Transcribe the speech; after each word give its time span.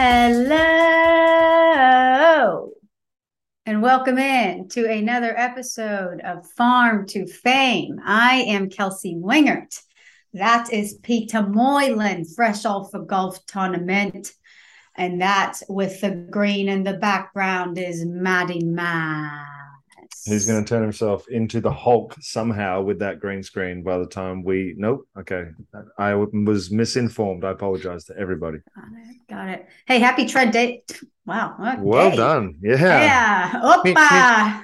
Hello, 0.00 0.60
and 3.66 3.82
welcome 3.82 4.16
in 4.16 4.68
to 4.68 4.88
another 4.88 5.36
episode 5.36 6.20
of 6.20 6.48
Farm 6.52 7.04
to 7.08 7.26
Fame. 7.26 7.98
I 8.06 8.42
am 8.42 8.70
Kelsey 8.70 9.16
Wingert. 9.16 9.76
That 10.34 10.72
is 10.72 11.00
Peter 11.02 11.42
Moylan, 11.42 12.26
fresh 12.26 12.64
off 12.64 12.94
a 12.94 13.00
golf 13.00 13.44
tournament. 13.46 14.30
And 14.96 15.20
that 15.20 15.62
with 15.68 16.00
the 16.00 16.12
green 16.12 16.68
in 16.68 16.84
the 16.84 16.98
background 16.98 17.76
is 17.76 18.06
Maddie 18.06 18.64
Mass. 18.64 19.57
He's 20.24 20.46
going 20.46 20.64
to 20.64 20.68
turn 20.68 20.82
himself 20.82 21.26
into 21.28 21.60
the 21.60 21.70
Hulk 21.72 22.14
somehow 22.20 22.82
with 22.82 22.98
that 23.00 23.20
green 23.20 23.42
screen 23.42 23.82
by 23.82 23.98
the 23.98 24.06
time 24.06 24.42
we. 24.42 24.74
Nope. 24.76 25.06
Okay. 25.18 25.44
I 25.98 26.14
was 26.14 26.70
misinformed. 26.70 27.44
I 27.44 27.50
apologize 27.52 28.04
to 28.06 28.16
everybody. 28.18 28.58
Got 28.76 28.84
it. 28.92 29.16
Got 29.28 29.48
it. 29.48 29.66
Hey, 29.86 29.98
happy 29.98 30.26
tread 30.26 30.50
day. 30.50 30.82
Wow. 31.26 31.54
what 31.58 31.80
Well 31.80 32.10
day. 32.10 32.16
done. 32.16 32.56
Yeah. 32.62 32.76
Yeah. 32.76 33.60
Opa. 33.62 34.62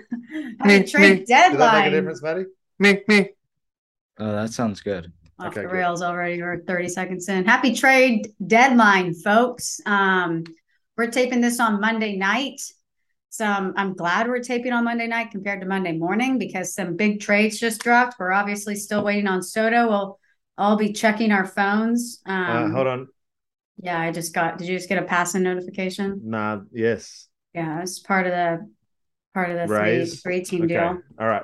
Happy 0.60 0.84
trade 0.88 1.26
Did 1.26 1.28
that 1.28 1.52
make 1.84 1.86
a 1.86 1.90
difference, 1.90 2.22
Maddie? 2.22 2.44
Me, 2.78 3.00
me. 3.08 3.30
Oh, 4.18 4.32
that 4.32 4.50
sounds 4.50 4.80
good. 4.80 5.12
Off 5.38 5.48
Okay, 5.48 5.62
the 5.62 5.68
good. 5.68 5.74
rails 5.76 6.02
already. 6.02 6.40
We're 6.40 6.62
30 6.62 6.88
seconds 6.88 7.28
in. 7.28 7.44
Happy 7.44 7.74
trade 7.74 8.28
deadline, 8.46 9.14
folks. 9.14 9.80
Um, 9.86 10.44
we're 10.96 11.10
taping 11.10 11.40
this 11.40 11.58
on 11.58 11.80
Monday 11.80 12.16
night. 12.16 12.60
So 13.34 13.44
um, 13.44 13.74
I'm 13.76 13.94
glad 13.94 14.28
we're 14.28 14.38
taping 14.38 14.72
on 14.72 14.84
Monday 14.84 15.08
night 15.08 15.32
compared 15.32 15.60
to 15.60 15.66
Monday 15.66 15.90
morning 15.90 16.38
because 16.38 16.72
some 16.72 16.94
big 16.94 17.20
trades 17.20 17.58
just 17.58 17.82
dropped. 17.82 18.14
We're 18.20 18.30
obviously 18.30 18.76
still 18.76 19.02
waiting 19.02 19.26
on 19.26 19.42
Soto. 19.42 19.88
We'll 19.88 20.20
all 20.56 20.76
be 20.76 20.92
checking 20.92 21.32
our 21.32 21.44
phones. 21.44 22.20
Uh, 22.24 22.30
Um, 22.30 22.70
hold 22.70 22.86
on. 22.86 23.08
Yeah, 23.82 23.98
I 23.98 24.12
just 24.12 24.32
got. 24.32 24.58
Did 24.58 24.68
you 24.68 24.76
just 24.76 24.88
get 24.88 25.02
a 25.02 25.06
passing 25.06 25.42
notification? 25.42 26.20
Nah. 26.24 26.60
Yes. 26.72 27.26
Yeah, 27.54 27.82
it's 27.82 27.98
part 27.98 28.28
of 28.28 28.32
the 28.32 28.70
part 29.34 29.50
of 29.50 29.56
the 29.56 29.66
three 29.66 30.06
three 30.06 30.44
team 30.44 30.62
Okay. 30.62 30.74
deal. 30.74 31.00
All 31.18 31.26
right. 31.26 31.42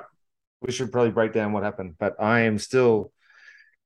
We 0.61 0.71
should 0.71 0.93
probably 0.93 1.11
break 1.11 1.33
down 1.33 1.51
what 1.51 1.63
happened, 1.63 1.95
but 1.99 2.15
I 2.21 2.41
am 2.41 2.57
still 2.57 3.11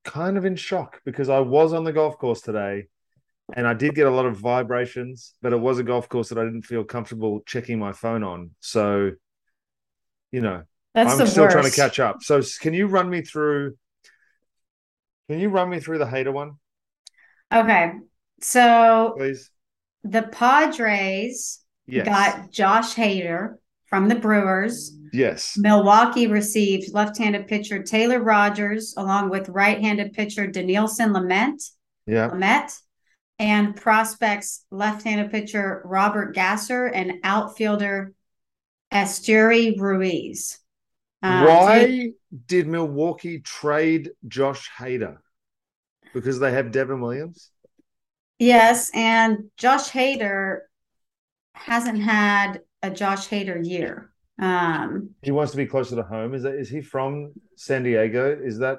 kind 0.04 0.38
of 0.38 0.44
in 0.44 0.54
shock 0.54 1.00
because 1.04 1.28
I 1.28 1.40
was 1.40 1.72
on 1.72 1.82
the 1.82 1.92
golf 1.92 2.18
course 2.18 2.40
today 2.40 2.86
and 3.54 3.66
I 3.66 3.74
did 3.74 3.94
get 3.94 4.06
a 4.06 4.10
lot 4.10 4.26
of 4.26 4.36
vibrations, 4.36 5.34
but 5.42 5.52
it 5.52 5.60
was 5.60 5.78
a 5.78 5.84
golf 5.84 6.08
course 6.08 6.28
that 6.30 6.38
I 6.38 6.44
didn't 6.44 6.62
feel 6.62 6.82
comfortable 6.84 7.40
checking 7.46 7.78
my 7.78 7.92
phone 7.92 8.24
on. 8.24 8.50
So, 8.60 9.12
you 10.32 10.40
know, 10.40 10.62
That's 10.94 11.18
I'm 11.20 11.26
still 11.26 11.44
worst. 11.44 11.52
trying 11.54 11.70
to 11.70 11.76
catch 11.76 12.00
up. 12.00 12.22
So, 12.22 12.42
can 12.60 12.74
you 12.74 12.86
run 12.88 13.08
me 13.08 13.22
through? 13.22 13.76
Can 15.28 15.38
you 15.40 15.48
run 15.48 15.68
me 15.70 15.80
through 15.80 15.98
the 15.98 16.04
Hader 16.06 16.32
one, 16.32 16.52
Okay, 17.52 17.92
so 18.40 19.14
please? 19.16 19.50
the 20.04 20.22
Padres 20.22 21.60
Yes. 21.88 22.04
got 22.06 22.50
Josh 22.50 22.94
Hader 22.96 23.54
from 23.86 24.08
the 24.08 24.16
Brewers. 24.16 24.92
yes. 25.12 25.54
Milwaukee 25.56 26.26
received 26.26 26.92
left-handed 26.92 27.46
pitcher 27.46 27.82
Taylor 27.82 28.20
Rogers 28.20 28.94
along 28.96 29.30
with 29.30 29.48
right-handed 29.48 30.12
pitcher 30.12 30.48
Dinelson 30.48 31.12
Lamet, 31.12 31.62
Yeah. 32.06 32.30
Lamet, 32.30 32.76
and 33.38 33.76
prospects 33.76 34.64
left-handed 34.70 35.30
pitcher 35.30 35.82
Robert 35.84 36.34
Gasser 36.34 36.86
and 36.86 37.20
outfielder 37.22 38.12
Esteury 38.92 39.78
Ruiz. 39.78 40.58
So 41.24 41.30
Why 41.30 42.10
did 42.46 42.68
Milwaukee 42.68 43.40
trade 43.40 44.10
Josh 44.28 44.70
Hader? 44.78 45.18
Because 46.14 46.38
they 46.38 46.52
have 46.52 46.70
Devin 46.70 47.00
Williams. 47.00 47.50
Yes, 48.38 48.90
and 48.94 49.50
Josh 49.56 49.90
Hader 49.90 50.60
hasn't 51.54 52.00
had 52.00 52.60
a 52.82 52.90
Josh 52.90 53.28
Hader 53.28 53.66
year. 53.66 54.12
Um, 54.38 55.10
He 55.22 55.30
wants 55.30 55.52
to 55.52 55.56
be 55.56 55.66
closer 55.66 55.96
to 55.96 56.02
home. 56.02 56.34
Is 56.34 56.42
that 56.42 56.54
is 56.54 56.68
he 56.68 56.82
from 56.82 57.32
San 57.56 57.82
Diego? 57.82 58.38
Is 58.38 58.58
that 58.58 58.78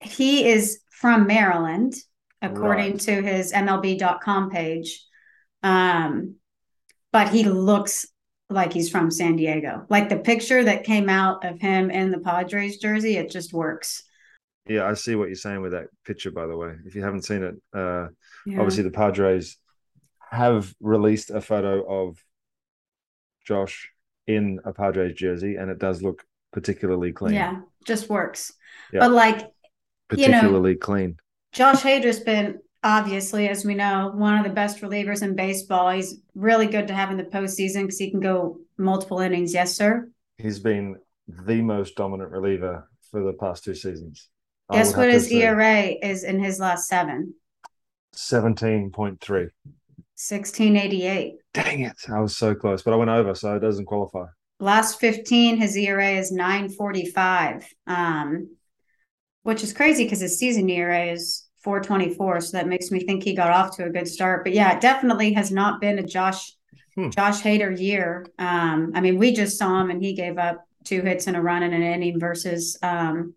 he 0.00 0.48
is 0.48 0.80
from 0.90 1.26
Maryland, 1.26 1.94
according 2.42 2.92
Right. 2.92 3.00
to 3.00 3.22
his 3.22 3.52
MLB.com 3.52 4.50
page. 4.50 5.04
Um, 5.62 6.36
but 7.12 7.28
he 7.28 7.44
looks 7.44 8.06
like 8.48 8.72
he's 8.72 8.90
from 8.90 9.10
San 9.10 9.36
Diego. 9.36 9.84
Like 9.88 10.08
the 10.08 10.16
picture 10.18 10.64
that 10.64 10.84
came 10.84 11.08
out 11.08 11.44
of 11.44 11.60
him 11.60 11.90
in 11.90 12.10
the 12.10 12.18
Padres 12.18 12.78
jersey, 12.78 13.16
it 13.16 13.30
just 13.30 13.52
works. 13.52 14.02
yeah, 14.66 14.84
I 14.86 14.94
see 14.94 15.16
what 15.16 15.26
you're 15.28 15.34
saying 15.36 15.62
with 15.62 15.72
that 15.72 15.86
picture, 16.04 16.30
by 16.30 16.46
the 16.46 16.56
way. 16.56 16.74
If 16.86 16.94
you 16.94 17.02
haven't 17.02 17.22
seen 17.24 17.42
it, 17.42 17.54
uh 17.74 18.08
Yeah. 18.46 18.58
obviously 18.60 18.84
the 18.84 18.90
Padres 18.90 19.56
have 20.30 20.72
released 20.80 21.30
a 21.30 21.40
photo 21.40 21.82
of 21.86 22.22
Josh 23.44 23.90
in 24.26 24.60
a 24.64 24.72
Padres 24.72 25.14
jersey, 25.14 25.56
and 25.56 25.70
it 25.70 25.78
does 25.78 26.02
look 26.02 26.24
particularly 26.52 27.12
clean. 27.12 27.34
Yeah, 27.34 27.60
just 27.84 28.08
works. 28.08 28.52
Yeah. 28.92 29.00
But 29.00 29.12
like 29.12 29.38
you 30.16 30.28
know- 30.28 30.38
Particularly 30.38 30.74
clean. 30.76 31.18
Josh 31.52 31.82
Hader's 31.82 32.20
been 32.20 32.60
obviously, 32.82 33.48
as 33.48 33.64
we 33.64 33.74
know, 33.74 34.12
one 34.14 34.38
of 34.38 34.44
the 34.44 34.50
best 34.50 34.80
relievers 34.80 35.22
in 35.22 35.36
baseball. 35.36 35.90
He's 35.90 36.20
really 36.34 36.66
good 36.66 36.88
to 36.88 36.94
have 36.94 37.10
in 37.10 37.16
the 37.16 37.24
postseason 37.24 37.82
because 37.82 37.98
he 37.98 38.10
can 38.10 38.20
go 38.20 38.58
multiple 38.78 39.20
innings. 39.20 39.52
Yes, 39.52 39.74
sir. 39.74 40.08
He's 40.38 40.58
been 40.58 40.96
the 41.28 41.60
most 41.60 41.96
dominant 41.96 42.30
reliever 42.30 42.88
for 43.10 43.22
the 43.22 43.32
past 43.32 43.64
two 43.64 43.74
seasons. 43.74 44.28
Guess 44.72 44.96
what 44.96 45.10
his 45.10 45.28
say 45.28 45.42
ERA 45.42 45.94
is 46.02 46.22
in 46.22 46.42
his 46.42 46.60
last 46.60 46.86
seven? 46.86 47.34
17.3. 48.14 49.18
1688. 49.18 51.34
Dang 51.54 51.80
it. 51.80 51.96
I 52.08 52.20
was 52.20 52.36
so 52.36 52.54
close, 52.54 52.82
but 52.82 52.92
I 52.92 52.96
went 52.96 53.10
over, 53.10 53.34
so 53.34 53.56
it 53.56 53.60
doesn't 53.60 53.86
qualify. 53.86 54.26
Last 54.60 55.00
15, 55.00 55.56
his 55.56 55.76
ERA 55.76 56.10
is 56.10 56.30
945. 56.30 57.66
Um, 57.86 58.50
which 59.42 59.62
is 59.62 59.72
crazy 59.72 60.04
because 60.04 60.20
his 60.20 60.38
season 60.38 60.68
ERA 60.68 61.06
is 61.06 61.46
424. 61.62 62.40
So 62.40 62.56
that 62.56 62.66
makes 62.68 62.90
me 62.90 63.00
think 63.00 63.22
he 63.22 63.34
got 63.34 63.50
off 63.50 63.76
to 63.76 63.84
a 63.84 63.90
good 63.90 64.08
start. 64.08 64.44
But 64.44 64.52
yeah, 64.54 64.74
it 64.76 64.80
definitely 64.80 65.32
has 65.34 65.50
not 65.50 65.80
been 65.80 65.98
a 65.98 66.02
Josh 66.02 66.52
Hmm. 66.96 67.08
Josh 67.10 67.40
Hader 67.42 67.78
year. 67.78 68.26
Um, 68.40 68.90
I 68.96 69.00
mean, 69.00 69.16
we 69.16 69.32
just 69.32 69.56
saw 69.56 69.80
him 69.80 69.90
and 69.90 70.02
he 70.02 70.12
gave 70.12 70.38
up 70.38 70.66
two 70.84 71.02
hits 71.02 71.28
and 71.28 71.36
a 71.36 71.40
run 71.40 71.62
in 71.62 71.72
an 71.72 71.82
inning 71.84 72.18
versus 72.18 72.76
um 72.82 73.34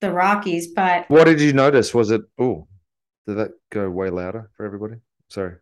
the 0.00 0.12
Rockies. 0.12 0.68
But 0.74 1.08
What 1.08 1.24
did 1.24 1.40
you 1.40 1.54
notice? 1.54 1.94
Was 1.94 2.10
it 2.10 2.20
oh, 2.38 2.66
did 3.26 3.38
that 3.38 3.52
go 3.70 3.88
way 3.88 4.10
louder 4.10 4.50
for 4.54 4.66
everybody? 4.66 4.96
Sorry. 5.30 5.54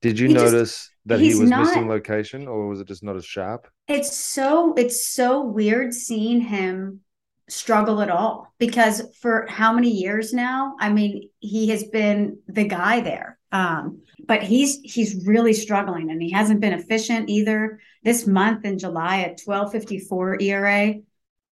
Did 0.00 0.20
you 0.20 0.28
He 0.28 0.34
just- 0.34 0.44
notice 0.52 0.90
that 1.06 1.18
he 1.18 1.34
was 1.34 1.50
not- 1.50 1.64
missing 1.64 1.88
location 1.88 2.46
or 2.46 2.68
was 2.68 2.80
it 2.80 2.86
just 2.86 3.02
not 3.02 3.16
as 3.16 3.24
sharp? 3.24 3.66
it's 3.88 4.16
so 4.16 4.72
it's 4.74 5.04
so 5.04 5.44
weird 5.44 5.92
seeing 5.92 6.40
him 6.40 7.00
struggle 7.50 8.00
at 8.00 8.10
all 8.10 8.52
because 8.58 9.02
for 9.20 9.46
how 9.48 9.72
many 9.72 9.90
years 9.90 10.32
now 10.32 10.76
i 10.78 10.88
mean 10.88 11.28
he 11.40 11.68
has 11.68 11.84
been 11.84 12.38
the 12.46 12.64
guy 12.64 13.00
there. 13.00 13.38
Um 13.52 14.02
but 14.26 14.42
he's 14.42 14.78
he's 14.82 15.26
really 15.26 15.52
struggling 15.52 16.10
and 16.10 16.22
he 16.22 16.30
hasn't 16.30 16.60
been 16.60 16.72
efficient 16.72 17.28
either. 17.28 17.80
This 18.04 18.26
month 18.26 18.64
in 18.64 18.78
july 18.78 19.22
at 19.22 19.40
1254 19.44 20.40
era 20.40 20.94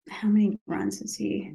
how 0.09 0.27
many 0.27 0.59
runs 0.67 1.01
is 1.01 1.15
he? 1.15 1.51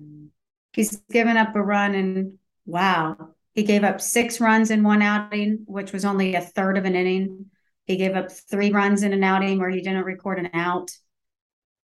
He's 0.73 0.97
given 1.13 1.37
up 1.37 1.55
a 1.55 1.63
run 1.63 1.95
and 1.95 2.39
wow 2.65 3.35
he 3.55 3.65
gave 3.65 3.85
up 3.85 4.01
six 4.01 4.41
runs 4.41 4.71
in 4.71 4.83
one 4.83 5.03
outing 5.03 5.65
which 5.67 5.93
was 5.93 6.05
only 6.05 6.35
a 6.35 6.41
third 6.41 6.79
of 6.79 6.85
an 6.85 6.95
inning. 6.95 7.47
He 7.85 7.97
gave 7.97 8.15
up 8.15 8.31
three 8.31 8.71
runs 8.71 9.03
in 9.03 9.13
an 9.13 9.25
outing 9.25 9.59
where 9.59 9.71
he 9.71 9.83
didn't 9.83 10.05
record 10.05 10.39
an 10.39 10.51
out. 10.55 10.91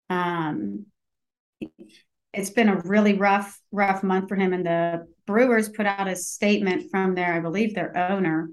Um, 0.10 0.88
it's 2.34 2.50
been 2.50 2.70
a 2.70 2.78
really 2.86 3.14
rough, 3.14 3.60
rough 3.72 4.04
month 4.04 4.30
for 4.30 4.36
him. 4.36 4.54
And 4.54 4.66
the 4.66 5.08
Brewers 5.28 5.70
put 5.70 5.86
out 5.86 6.08
a 6.08 6.16
statement 6.16 6.90
from 6.92 7.16
their, 7.16 7.34
I 7.34 7.40
believe, 7.40 7.76
their 7.76 7.96
owner. 7.98 8.50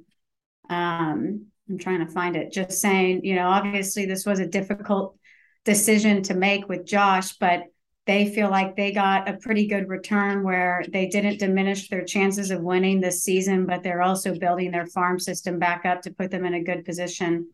Um, 0.69 1.47
I'm 1.69 1.79
trying 1.79 2.05
to 2.05 2.13
find 2.13 2.37
it, 2.37 2.53
just 2.53 2.81
saying, 2.81 3.25
you 3.25 3.35
know, 3.37 3.49
obviously 3.49 4.07
this 4.07 4.25
was 4.27 4.41
a 4.41 4.47
difficult 4.47 5.17
decision 5.65 6.23
to 6.25 6.35
make 6.35 6.69
with 6.69 6.87
Josh, 6.87 7.35
but 7.35 7.65
they 8.07 8.31
feel 8.33 8.51
like 8.51 8.75
they 8.75 8.91
got 8.93 9.29
a 9.29 9.35
pretty 9.37 9.67
good 9.67 9.89
return 9.89 10.43
where 10.43 10.83
they 10.91 11.07
didn't 11.09 11.39
diminish 11.39 11.89
their 11.91 12.05
chances 12.05 12.51
of 12.51 12.63
winning 12.63 13.01
this 13.01 13.23
season, 13.23 13.67
but 13.67 13.83
they're 13.83 14.01
also 14.03 14.35
building 14.35 14.71
their 14.71 14.87
farm 14.87 15.19
system 15.21 15.59
back 15.59 15.85
up 15.85 16.01
to 16.03 16.11
put 16.11 16.31
them 16.31 16.47
in 16.47 16.55
a 16.55 16.63
good 16.63 16.85
position. 16.87 17.49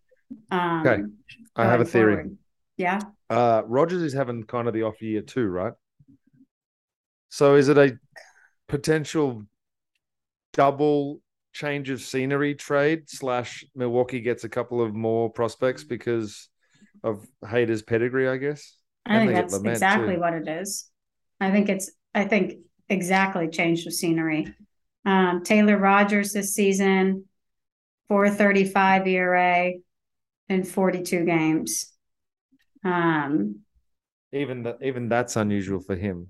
Um, 0.50 0.86
Okay. 0.86 1.02
I 1.56 1.64
have 1.64 1.80
a 1.80 1.84
theory. 1.84 2.14
forward. 2.16 2.38
Yeah. 2.76 3.00
Uh 3.30 3.62
Rogers 3.66 4.02
is 4.02 4.12
having 4.12 4.44
kind 4.44 4.68
of 4.68 4.74
the 4.74 4.82
off 4.82 5.00
year 5.02 5.22
too, 5.22 5.46
right? 5.48 5.72
So 7.34 7.56
is 7.56 7.68
it 7.68 7.76
a 7.76 7.98
potential 8.68 9.44
double 10.52 11.20
change 11.52 11.90
of 11.90 12.00
scenery 12.00 12.54
trade 12.54 13.10
slash 13.10 13.64
Milwaukee 13.74 14.20
gets 14.20 14.44
a 14.44 14.48
couple 14.48 14.80
of 14.80 14.94
more 14.94 15.28
prospects 15.28 15.82
because 15.82 16.48
of 17.02 17.26
Hader's 17.44 17.82
pedigree, 17.82 18.28
I 18.28 18.36
guess? 18.36 18.76
I 19.04 19.18
And 19.18 19.26
think 19.26 19.50
that's 19.50 19.58
exactly 19.64 20.14
too. 20.14 20.20
what 20.20 20.34
it 20.34 20.46
is. 20.46 20.88
I 21.40 21.50
think 21.50 21.68
it's, 21.68 21.90
I 22.14 22.24
think 22.24 22.54
exactly 22.88 23.48
change 23.48 23.84
of 23.84 23.92
scenery. 23.92 24.54
Um, 25.04 25.42
Taylor 25.42 25.76
Rogers 25.76 26.34
this 26.34 26.54
season 26.54 27.24
435 28.06 29.08
ERA 29.08 29.72
in 30.48 30.62
42 30.62 31.24
games. 31.24 31.92
Um, 32.84 33.56
even 34.32 34.62
that 34.64 34.78
even 34.82 35.08
that's 35.08 35.36
unusual 35.36 35.80
for 35.80 35.96
him. 35.96 36.28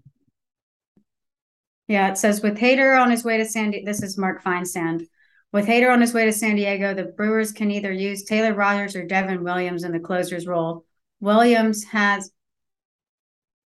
Yeah, 1.88 2.10
it 2.10 2.18
says 2.18 2.42
with 2.42 2.56
Hader 2.56 3.00
on 3.00 3.10
his 3.10 3.24
way 3.24 3.36
to 3.36 3.44
San 3.44 3.70
Diego, 3.70 3.84
this 3.84 4.02
is 4.02 4.16
Mark 4.16 4.42
Feinsand. 4.42 5.06
With 5.52 5.66
Hader 5.66 5.92
on 5.92 6.00
his 6.00 6.14
way 6.14 6.24
to 6.24 6.32
San 6.32 6.56
Diego, 6.56 6.94
the 6.94 7.04
Brewers 7.04 7.52
can 7.52 7.70
either 7.70 7.92
use 7.92 8.24
Taylor 8.24 8.54
Rogers 8.54 8.96
or 8.96 9.06
Devin 9.06 9.44
Williams 9.44 9.84
in 9.84 9.92
the 9.92 10.00
closer's 10.00 10.46
role. 10.46 10.84
Williams 11.20 11.84
has, 11.84 12.32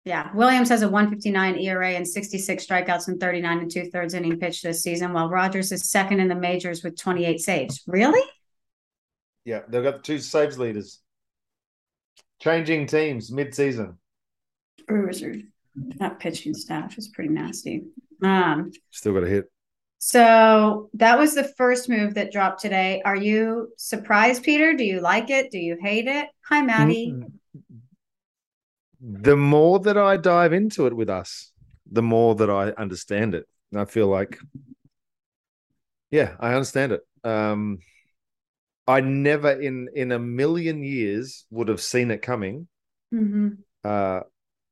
yeah, 0.05 0.29
Williams 0.33 0.69
has 0.69 0.81
a 0.81 0.87
159 0.87 1.57
ERA 1.59 1.89
and 1.89 2.07
66 2.07 2.65
strikeouts 2.65 3.07
and 3.07 3.19
39 3.19 3.59
and 3.59 3.71
two 3.71 3.89
thirds 3.89 4.13
inning 4.13 4.39
pitch 4.39 4.61
this 4.61 4.83
season, 4.83 5.11
while 5.11 5.29
Rogers 5.29 5.71
is 5.71 5.89
second 5.89 6.19
in 6.19 6.27
the 6.27 6.35
majors 6.35 6.83
with 6.83 6.97
28 6.97 7.41
saves. 7.41 7.81
Really? 7.87 8.23
Yeah, 9.43 9.61
they've 9.67 9.83
got 9.83 9.97
the 9.97 10.01
two 10.03 10.19
saves 10.19 10.57
leaders. 10.57 11.01
Changing 12.39 12.87
teams 12.87 13.31
mid-season. 13.31 13.97
Brewers 14.87 15.23
are 15.23 15.33
that 15.75 16.19
pitching 16.19 16.53
staff 16.53 16.97
is 16.97 17.07
pretty 17.07 17.29
nasty. 17.29 17.83
Um, 18.23 18.71
Still 18.91 19.13
got 19.13 19.23
a 19.23 19.27
hit. 19.27 19.45
So 19.99 20.89
that 20.95 21.17
was 21.17 21.33
the 21.33 21.45
first 21.57 21.87
move 21.87 22.15
that 22.15 22.31
dropped 22.31 22.61
today. 22.61 23.01
Are 23.05 23.15
you 23.15 23.69
surprised, 23.77 24.43
Peter? 24.43 24.73
Do 24.73 24.83
you 24.83 24.99
like 24.99 25.29
it? 25.29 25.49
Do 25.49 25.57
you 25.57 25.77
hate 25.81 26.07
it? 26.07 26.27
Hi, 26.49 26.61
Maddie. 26.61 27.15
The 28.99 29.37
more 29.37 29.79
that 29.79 29.97
I 29.97 30.17
dive 30.17 30.51
into 30.51 30.87
it 30.87 30.93
with 30.93 31.09
us, 31.09 31.51
the 31.89 32.01
more 32.01 32.35
that 32.35 32.49
I 32.49 32.71
understand 32.71 33.33
it. 33.33 33.47
And 33.71 33.79
I 33.79 33.85
feel 33.85 34.07
like, 34.07 34.37
yeah, 36.11 36.35
I 36.39 36.53
understand 36.53 36.91
it. 36.91 37.01
Um, 37.23 37.79
I 38.85 38.99
never 38.99 39.51
in 39.51 39.87
in 39.95 40.11
a 40.11 40.19
million 40.19 40.83
years 40.83 41.45
would 41.49 41.69
have 41.69 41.81
seen 41.81 42.11
it 42.11 42.21
coming. 42.21 42.67
Mm-hmm. 43.13 43.49
Uh, 43.83 44.21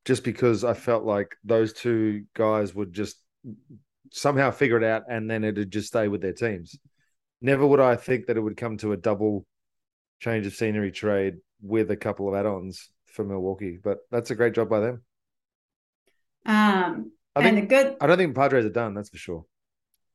just 0.06 0.24
because 0.24 0.64
I 0.64 0.74
felt 0.74 1.04
like 1.04 1.36
those 1.44 1.74
two 1.74 2.26
guys 2.34 2.74
would 2.74 2.94
just 2.94 3.18
somehow 4.12 4.52
figure 4.52 4.78
it 4.78 4.84
out 4.84 5.04
and 5.10 5.30
then 5.30 5.44
it'd 5.44 5.72
just 5.72 5.88
stay 5.88 6.08
with 6.08 6.22
their 6.22 6.34
teams. 6.34 6.78
Never 7.42 7.66
would 7.66 7.80
I 7.80 7.96
think 7.96 8.28
that 8.28 8.38
it 8.38 8.42
would 8.42 8.58
come 8.58 8.78
to 8.78 8.92
a 8.92 8.98
double 8.98 9.46
change 10.20 10.46
of 10.46 10.54
scenery 10.54 10.92
trade 10.92 11.36
with 11.62 11.92
a 11.92 11.96
couple 11.96 12.28
of 12.28 12.36
add-ons 12.36 12.90
for 13.06 13.24
Milwaukee, 13.24 13.80
but 13.84 14.00
that's 14.12 14.32
a 14.32 14.36
great 14.36 14.54
job 14.54 14.70
by 14.70 14.80
them. 14.80 15.04
Um, 16.46 17.12
I 17.36 17.42
and 17.42 17.56
think, 17.58 17.70
the 17.70 17.76
good, 17.76 17.96
I 18.02 18.08
don't 18.08 18.18
think 18.18 18.36
Padres 18.36 18.66
are 18.66 18.70
done, 18.70 18.94
that's 18.94 19.10
for 19.10 19.18
sure. 19.18 19.46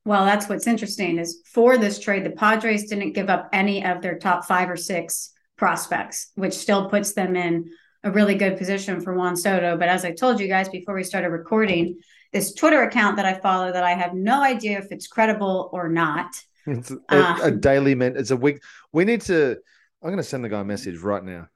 well, 0.05 0.25
that's 0.25 0.47
what's 0.47 0.67
interesting 0.67 1.17
is 1.17 1.41
for 1.45 1.77
this 1.77 1.99
trade, 1.99 2.25
the 2.25 2.31
Padres 2.31 2.89
didn't 2.89 3.13
give 3.13 3.29
up 3.29 3.49
any 3.51 3.83
of 3.85 4.01
their 4.01 4.17
top 4.17 4.45
five 4.45 4.69
or 4.69 4.77
six 4.77 5.31
prospects, 5.57 6.31
which 6.35 6.53
still 6.53 6.89
puts 6.89 7.13
them 7.13 7.35
in 7.35 7.69
a 8.03 8.11
really 8.11 8.35
good 8.35 8.57
position 8.57 9.01
for 9.01 9.13
Juan 9.15 9.35
Soto. 9.35 9.77
But 9.77 9.89
as 9.89 10.05
I 10.05 10.11
told 10.11 10.39
you 10.39 10.47
guys 10.47 10.69
before 10.69 10.93
we 10.95 11.03
started 11.03 11.29
recording, 11.29 11.99
this 12.33 12.53
Twitter 12.53 12.83
account 12.83 13.15
that 13.17 13.25
I 13.25 13.33
follow 13.35 13.71
that 13.71 13.83
I 13.83 13.91
have 13.91 14.13
no 14.13 14.43
idea 14.43 14.77
if 14.79 14.87
it's 14.91 15.07
credible 15.07 15.69
or 15.73 15.89
not. 15.89 16.27
It's 16.65 16.91
a, 16.91 16.97
Uh. 17.09 17.39
a 17.43 17.51
daily 17.51 17.95
man. 17.95 18.15
It's 18.17 18.31
a 18.31 18.37
week. 18.37 18.61
We 18.91 19.05
need 19.05 19.21
to. 19.21 19.57
I'm 20.03 20.09
going 20.09 20.17
to 20.17 20.23
send 20.23 20.43
the 20.43 20.49
guy 20.49 20.59
a 20.59 20.63
message 20.65 20.99
right 20.99 21.23
now. 21.23 21.47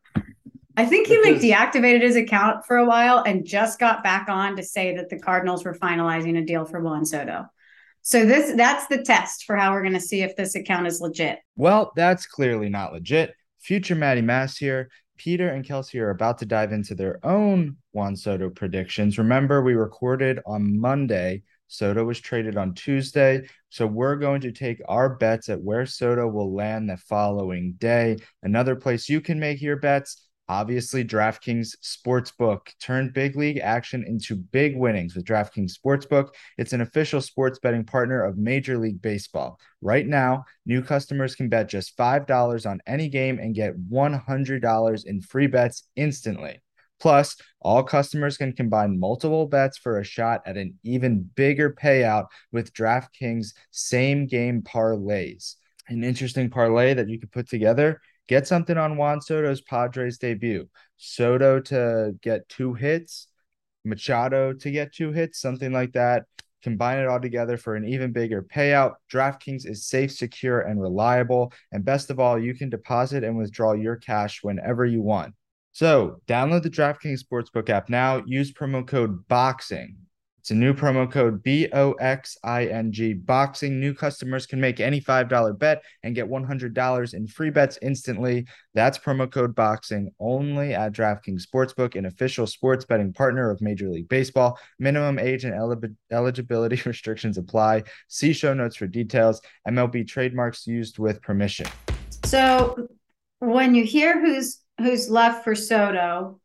I 0.78 0.86
think 0.86 1.08
he 1.08 1.22
like 1.22 1.36
deactivated 1.42 2.02
his 2.02 2.16
account 2.16 2.66
for 2.66 2.78
a 2.78 2.86
while 2.86 3.20
and 3.20 3.46
just 3.46 3.78
got 3.78 4.04
back 4.04 4.30
on 4.30 4.56
to 4.56 4.64
say 4.64 4.96
that 4.96 5.10
the 5.10 5.20
Cardinals 5.20 5.66
were 5.66 5.76
finalizing 5.76 6.38
a 6.42 6.46
deal 6.46 6.64
for 6.66 6.80
Juan 6.82 7.06
Soto. 7.06 7.46
So 8.02 8.26
this 8.26 8.56
that's 8.56 8.88
the 8.88 9.04
test 9.04 9.44
for 9.44 9.56
how 9.58 9.74
we're 9.74 9.82
going 9.82 9.94
to 9.94 10.00
see 10.00 10.22
if 10.24 10.36
this 10.36 10.56
account 10.56 10.88
is 10.88 11.02
legit. 11.02 11.40
Well, 11.56 11.92
that's 11.96 12.26
clearly 12.26 12.70
not 12.70 12.94
legit. 12.94 13.36
Future 13.60 13.96
Maddie 13.96 14.22
Mass 14.22 14.58
here. 14.58 14.90
Peter 15.24 15.50
and 15.50 15.64
Kelsey 15.64 16.00
are 16.00 16.10
about 16.10 16.40
to 16.40 16.48
dive 16.48 16.72
into 16.72 16.96
their 16.96 17.24
own 17.24 17.78
Juan 17.92 18.16
Soto 18.16 18.50
predictions. 18.50 19.20
Remember, 19.20 19.62
we 19.62 19.76
recorded 19.76 20.40
on 20.48 20.80
Monday. 20.80 21.44
Soto 21.68 22.04
was 22.04 22.20
traded 22.20 22.58
on 22.58 22.74
Tuesday. 22.74 23.48
So 23.70 23.86
we're 23.86 24.16
going 24.16 24.42
to 24.42 24.52
take 24.52 24.82
our 24.88 25.16
bets 25.18 25.48
at 25.50 25.62
where 25.62 25.86
Soto 25.86 26.28
will 26.28 26.56
land 26.56 26.90
the 26.90 26.98
following 26.98 27.76
day. 27.78 28.18
Another 28.42 28.76
place 28.76 29.10
you 29.10 29.22
can 29.22 29.40
make 29.40 29.62
your 29.62 29.76
bets. 29.76 30.28
Obviously, 30.50 31.06
DraftKings 31.06 31.76
Sportsbook 31.82 32.60
turned 32.82 33.14
big 33.14 33.38
league 33.38 33.60
action 33.60 34.04
into 34.06 34.36
big 34.36 34.76
winnings 34.76 35.16
with 35.16 35.24
DraftKings 35.24 35.72
Sportsbook. 35.78 36.30
It's 36.58 36.74
an 36.74 36.82
official 36.82 37.22
sports 37.22 37.60
betting 37.60 37.86
partner 37.86 38.24
of 38.24 38.38
Major 38.38 38.78
League 38.78 39.02
Baseball. 39.02 39.60
Right 39.82 40.06
now, 40.06 40.44
new 40.66 40.82
customers 40.82 41.36
can 41.36 41.48
bet 41.48 41.70
just 41.70 41.96
$5 41.98 42.70
on 42.70 42.82
any 42.86 43.08
game 43.08 43.40
and 43.40 43.56
get 43.56 43.78
$100 43.90 45.06
in 45.06 45.22
free 45.22 45.48
bets 45.48 45.88
instantly. 45.96 46.62
Plus, 47.00 47.36
all 47.62 47.82
customers 47.82 48.38
can 48.38 48.54
combine 48.54 49.00
multiple 49.00 49.48
bets 49.48 49.78
for 49.78 50.00
a 50.00 50.04
shot 50.04 50.42
at 50.46 50.56
an 50.56 50.78
even 50.84 51.28
bigger 51.36 51.74
payout 51.74 52.28
with 52.52 52.74
DraftKings 52.74 53.54
same 53.72 54.28
game 54.28 54.62
parlays. 54.62 55.56
An 55.88 56.04
interesting 56.04 56.50
parlay 56.50 56.94
that 56.94 57.10
you 57.10 57.20
could 57.20 57.32
put 57.32 57.50
together. 57.50 58.02
Get 58.32 58.48
something 58.48 58.78
on 58.78 58.96
Juan 58.96 59.20
Soto's 59.20 59.60
Padres 59.60 60.18
debut. 60.18 60.70
Soto 60.96 61.60
to 61.60 62.16
get 62.22 62.48
two 62.48 62.74
hits, 62.74 63.28
Machado 63.84 64.54
to 64.54 64.72
get 64.72 64.94
two 64.94 65.12
hits, 65.12 65.42
something 65.42 65.74
like 65.74 65.92
that. 65.92 66.24
Combine 66.64 67.00
it 67.00 67.08
all 67.10 67.20
together 67.20 67.58
for 67.58 67.76
an 67.76 67.84
even 67.84 68.14
bigger 68.14 68.42
payout. 68.42 68.94
DraftKings 69.12 69.68
is 69.68 69.86
safe, 69.86 70.14
secure, 70.14 70.62
and 70.62 70.82
reliable. 70.82 71.52
And 71.74 71.84
best 71.84 72.10
of 72.10 72.22
all, 72.22 72.40
you 72.40 72.56
can 72.56 72.70
deposit 72.70 73.26
and 73.26 73.38
withdraw 73.38 73.74
your 73.74 73.98
cash 73.98 74.42
whenever 74.42 74.86
you 74.86 75.02
want. 75.02 75.34
So, 75.74 76.22
download 76.26 76.64
the 76.64 76.70
DraftKings 76.70 77.22
Sportsbook 77.22 77.70
app 77.70 77.90
now. 77.90 78.24
Use 78.26 78.54
promo 78.54 78.88
code 78.88 79.28
BOXING. 79.28 79.96
It's 80.42 80.50
a 80.50 80.56
new 80.56 80.74
promo 80.74 81.10
code 81.10 81.44
B 81.44 81.68
O 81.72 81.92
X 81.92 82.36
I 82.44 82.66
N 82.66 82.92
G 82.92 83.14
boxing. 83.14 83.80
New 83.80 83.94
customers 83.94 84.48
can 84.48 84.60
make 84.60 84.80
any 84.80 85.00
$5 85.00 85.60
bet 85.60 85.84
and 86.02 86.16
get 86.16 86.28
$100 86.28 87.14
in 87.14 87.28
free 87.28 87.52
bets 87.52 87.78
instantly. 87.84 88.48
That's 88.74 88.98
promo 88.98 89.32
code 89.32 89.54
boxing 89.54 90.10
only 90.20 90.74
at 90.74 90.94
DraftKings 90.94 91.44
Sportsbook, 91.46 91.96
an 91.96 92.08
official 92.08 92.48
sports 92.48 92.86
betting 92.86 93.14
partner 93.14 93.52
of 93.52 93.62
Major 93.62 93.88
League 93.88 94.10
Baseball. 94.10 94.58
Minimum 94.80 95.20
age 95.20 95.46
and 95.46 95.54
eli- 95.54 95.94
eligibility 96.12 96.82
restrictions 96.90 97.38
apply. 97.38 97.84
See 98.08 98.34
show 98.34 98.56
notes 98.56 98.76
for 98.76 98.88
details. 98.88 99.42
MLB 99.68 100.08
trademarks 100.08 100.66
used 100.66 100.98
with 100.98 101.22
permission. 101.22 101.68
So 102.26 102.88
when 103.38 103.76
you 103.76 103.84
hear 103.84 104.20
who's 104.20 104.58
who's 104.80 105.08
left 105.08 105.44
for 105.44 105.54
Soto, 105.54 106.40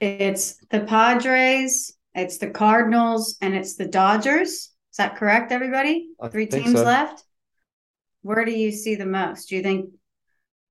it's 0.00 0.56
the 0.70 0.80
Padres, 0.80 1.92
it's 2.14 2.38
the 2.38 2.50
Cardinals, 2.50 3.36
and 3.40 3.54
it's 3.54 3.76
the 3.76 3.86
Dodgers. 3.86 4.50
Is 4.50 4.96
that 4.98 5.16
correct, 5.16 5.52
everybody? 5.52 6.08
I 6.20 6.28
Three 6.28 6.46
teams 6.46 6.72
so. 6.72 6.84
left. 6.84 7.24
Where 8.22 8.44
do 8.44 8.52
you 8.52 8.70
see 8.70 8.94
the 8.94 9.06
most? 9.06 9.48
Do 9.48 9.56
you 9.56 9.62
think 9.62 9.90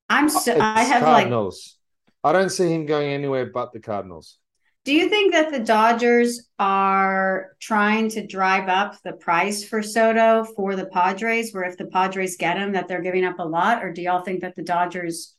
I'm 0.09 0.25
uh, 0.25 0.29
so 0.29 0.57
I 0.59 0.81
It's 0.81 0.89
have 0.91 1.01
like 1.03 1.23
Cardinals. 1.23 1.77
I 2.23 2.33
don't 2.33 2.49
see 2.49 2.69
him 2.69 2.85
going 2.85 3.09
anywhere 3.09 3.47
but 3.47 3.73
the 3.73 3.79
Cardinals. 3.79 4.37
Do 4.83 4.93
you 4.93 5.09
think 5.09 5.33
that 5.33 5.51
the 5.51 5.59
Dodgers 5.59 6.49
are 6.57 7.55
trying 7.59 8.09
to 8.09 8.25
drive 8.25 8.67
up 8.67 8.95
the 9.03 9.13
price 9.13 9.63
for 9.63 9.83
Soto 9.83 10.43
for 10.55 10.75
the 10.75 10.87
Padres, 10.87 11.53
where 11.53 11.65
if 11.65 11.77
the 11.77 11.85
Padres 11.85 12.35
get 12.35 12.57
him, 12.57 12.71
that 12.71 12.87
they're 12.87 13.01
giving 13.01 13.23
up 13.23 13.37
a 13.37 13.43
lot? 13.43 13.83
Or 13.83 13.93
do 13.93 14.01
y'all 14.01 14.23
think 14.23 14.41
that 14.41 14.55
the 14.55 14.63
Dodgers 14.63 15.35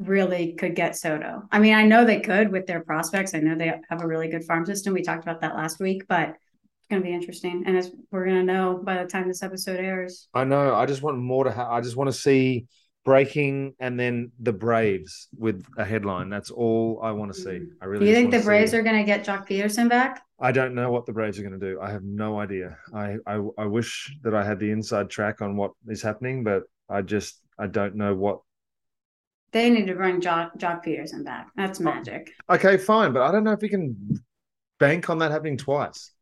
really 0.00 0.54
could 0.54 0.74
get 0.74 0.96
Soto? 0.96 1.42
I 1.52 1.58
mean, 1.58 1.74
I 1.74 1.84
know 1.84 2.04
they 2.04 2.20
could 2.20 2.50
with 2.50 2.66
their 2.66 2.82
prospects. 2.82 3.34
I 3.34 3.38
know 3.38 3.56
they 3.56 3.72
have 3.88 4.02
a 4.02 4.06
really 4.06 4.28
good 4.28 4.44
farm 4.44 4.66
system. 4.66 4.94
We 4.94 5.02
talked 5.02 5.22
about 5.22 5.40
that 5.42 5.54
last 5.54 5.80
week, 5.80 6.04
but 6.08 6.30
it's 6.30 6.88
going 6.88 7.02
to 7.02 7.06
be 7.06 7.14
interesting. 7.14 7.64
And 7.66 7.76
as 7.76 7.90
we're 8.10 8.24
going 8.24 8.36
to 8.36 8.52
know 8.52 8.80
by 8.82 9.02
the 9.02 9.08
time 9.08 9.28
this 9.28 9.42
episode 9.42 9.78
airs. 9.78 10.28
I 10.34 10.44
know. 10.44 10.74
I 10.74 10.86
just 10.86 11.02
want 11.02 11.18
more 11.18 11.44
to 11.44 11.52
have. 11.52 11.68
I 11.68 11.80
just 11.80 11.96
want 11.96 12.08
to 12.08 12.16
see 12.16 12.66
breaking 13.04 13.74
and 13.78 13.98
then 13.98 14.30
the 14.40 14.52
Braves 14.52 15.28
with 15.36 15.64
a 15.76 15.84
headline. 15.84 16.28
That's 16.28 16.50
all 16.50 17.00
I 17.02 17.12
want 17.12 17.32
to 17.34 17.40
see. 17.40 17.60
I 17.80 17.84
really. 17.84 18.04
Do 18.04 18.10
you 18.10 18.16
think 18.16 18.30
the 18.30 18.40
Braves 18.40 18.74
are 18.74 18.82
going 18.82 18.96
to 18.96 19.04
get 19.04 19.24
Joc 19.24 19.48
Pederson 19.48 19.88
back? 19.88 20.22
I 20.38 20.52
don't 20.52 20.74
know 20.74 20.90
what 20.90 21.06
the 21.06 21.12
Braves 21.12 21.38
are 21.38 21.42
going 21.42 21.58
to 21.58 21.72
do. 21.74 21.80
I 21.80 21.90
have 21.90 22.02
no 22.02 22.40
idea. 22.40 22.76
I, 22.94 23.16
I 23.26 23.42
I 23.58 23.66
wish 23.66 24.16
that 24.22 24.34
I 24.34 24.44
had 24.44 24.58
the 24.58 24.70
inside 24.70 25.10
track 25.10 25.42
on 25.42 25.56
what 25.56 25.72
is 25.86 26.02
happening, 26.02 26.44
but 26.44 26.62
I 26.88 27.02
just 27.02 27.40
I 27.58 27.66
don't 27.66 27.96
know 27.96 28.14
what. 28.14 28.40
They 29.52 29.70
need 29.70 29.86
to 29.86 29.94
bring 29.94 30.20
Joc, 30.20 30.56
Joc 30.58 30.84
Pederson 30.84 31.24
back. 31.24 31.48
That's 31.56 31.80
oh, 31.80 31.84
magic. 31.84 32.30
Okay, 32.48 32.76
fine, 32.76 33.12
but 33.12 33.22
I 33.22 33.32
don't 33.32 33.44
know 33.44 33.52
if 33.52 33.60
we 33.60 33.68
can 33.68 34.20
bank 34.78 35.10
on 35.10 35.18
that 35.18 35.30
happening 35.30 35.56
twice. 35.56 36.12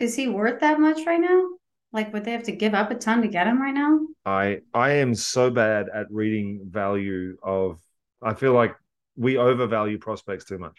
Is 0.00 0.14
he 0.14 0.28
worth 0.28 0.60
that 0.60 0.80
much 0.80 1.06
right 1.06 1.20
now? 1.20 1.44
Like, 1.92 2.12
would 2.12 2.24
they 2.24 2.32
have 2.32 2.42
to 2.44 2.52
give 2.52 2.74
up 2.74 2.90
a 2.90 2.94
ton 2.94 3.22
to 3.22 3.28
get 3.28 3.46
him 3.46 3.60
right 3.60 3.74
now? 3.74 4.00
I 4.24 4.60
I 4.74 4.90
am 4.92 5.14
so 5.14 5.50
bad 5.50 5.86
at 5.92 6.06
reading 6.10 6.60
value 6.68 7.36
of. 7.42 7.80
I 8.20 8.34
feel 8.34 8.52
like 8.52 8.74
we 9.16 9.36
overvalue 9.38 9.98
prospects 9.98 10.44
too 10.44 10.58
much, 10.58 10.76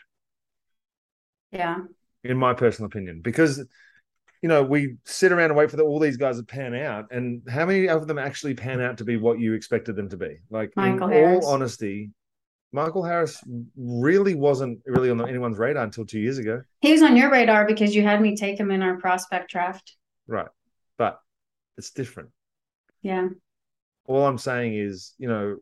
Yeah. 1.51 1.77
in 2.23 2.37
my 2.37 2.53
personal 2.53 2.87
opinion, 2.87 3.21
because 3.21 3.65
you 4.41 4.47
know, 4.49 4.63
we 4.63 4.95
sit 5.05 5.31
around 5.31 5.51
and 5.51 5.55
wait 5.55 5.69
for 5.69 5.75
the, 5.77 5.83
all 5.83 5.99
these 5.99 6.17
guys 6.17 6.37
to 6.37 6.43
pan 6.43 6.73
out, 6.73 7.11
and 7.11 7.41
how 7.49 7.65
many 7.65 7.89
of 7.89 8.07
them 8.07 8.17
actually 8.17 8.53
pan 8.53 8.81
out 8.81 8.97
to 8.99 9.03
be 9.03 9.17
what 9.17 9.39
you 9.39 9.53
expected 9.53 9.95
them 9.95 10.09
to 10.09 10.17
be? 10.17 10.37
Like, 10.49 10.71
Michael 10.75 11.07
in 11.07 11.13
Harris. 11.13 11.45
all 11.45 11.53
honesty, 11.53 12.11
Michael 12.71 13.03
Harris 13.03 13.43
really 13.75 14.35
wasn't 14.35 14.79
really 14.85 15.09
on 15.09 15.27
anyone's 15.27 15.57
radar 15.57 15.83
until 15.83 16.05
two 16.05 16.19
years 16.19 16.37
ago, 16.37 16.61
He 16.81 16.91
was 16.91 17.01
on 17.01 17.17
your 17.17 17.31
radar 17.31 17.65
because 17.65 17.95
you 17.95 18.03
had 18.03 18.21
me 18.21 18.35
take 18.35 18.59
him 18.59 18.71
in 18.71 18.81
our 18.81 18.97
prospect 18.97 19.51
draft. 19.51 19.95
right? 20.27 20.47
But 20.97 21.19
it's 21.77 21.91
different. 21.91 22.29
Yeah. 23.01 23.29
All 24.07 24.25
I'm 24.25 24.37
saying 24.37 24.75
is, 24.75 25.13
you 25.17 25.27
know, 25.27 25.57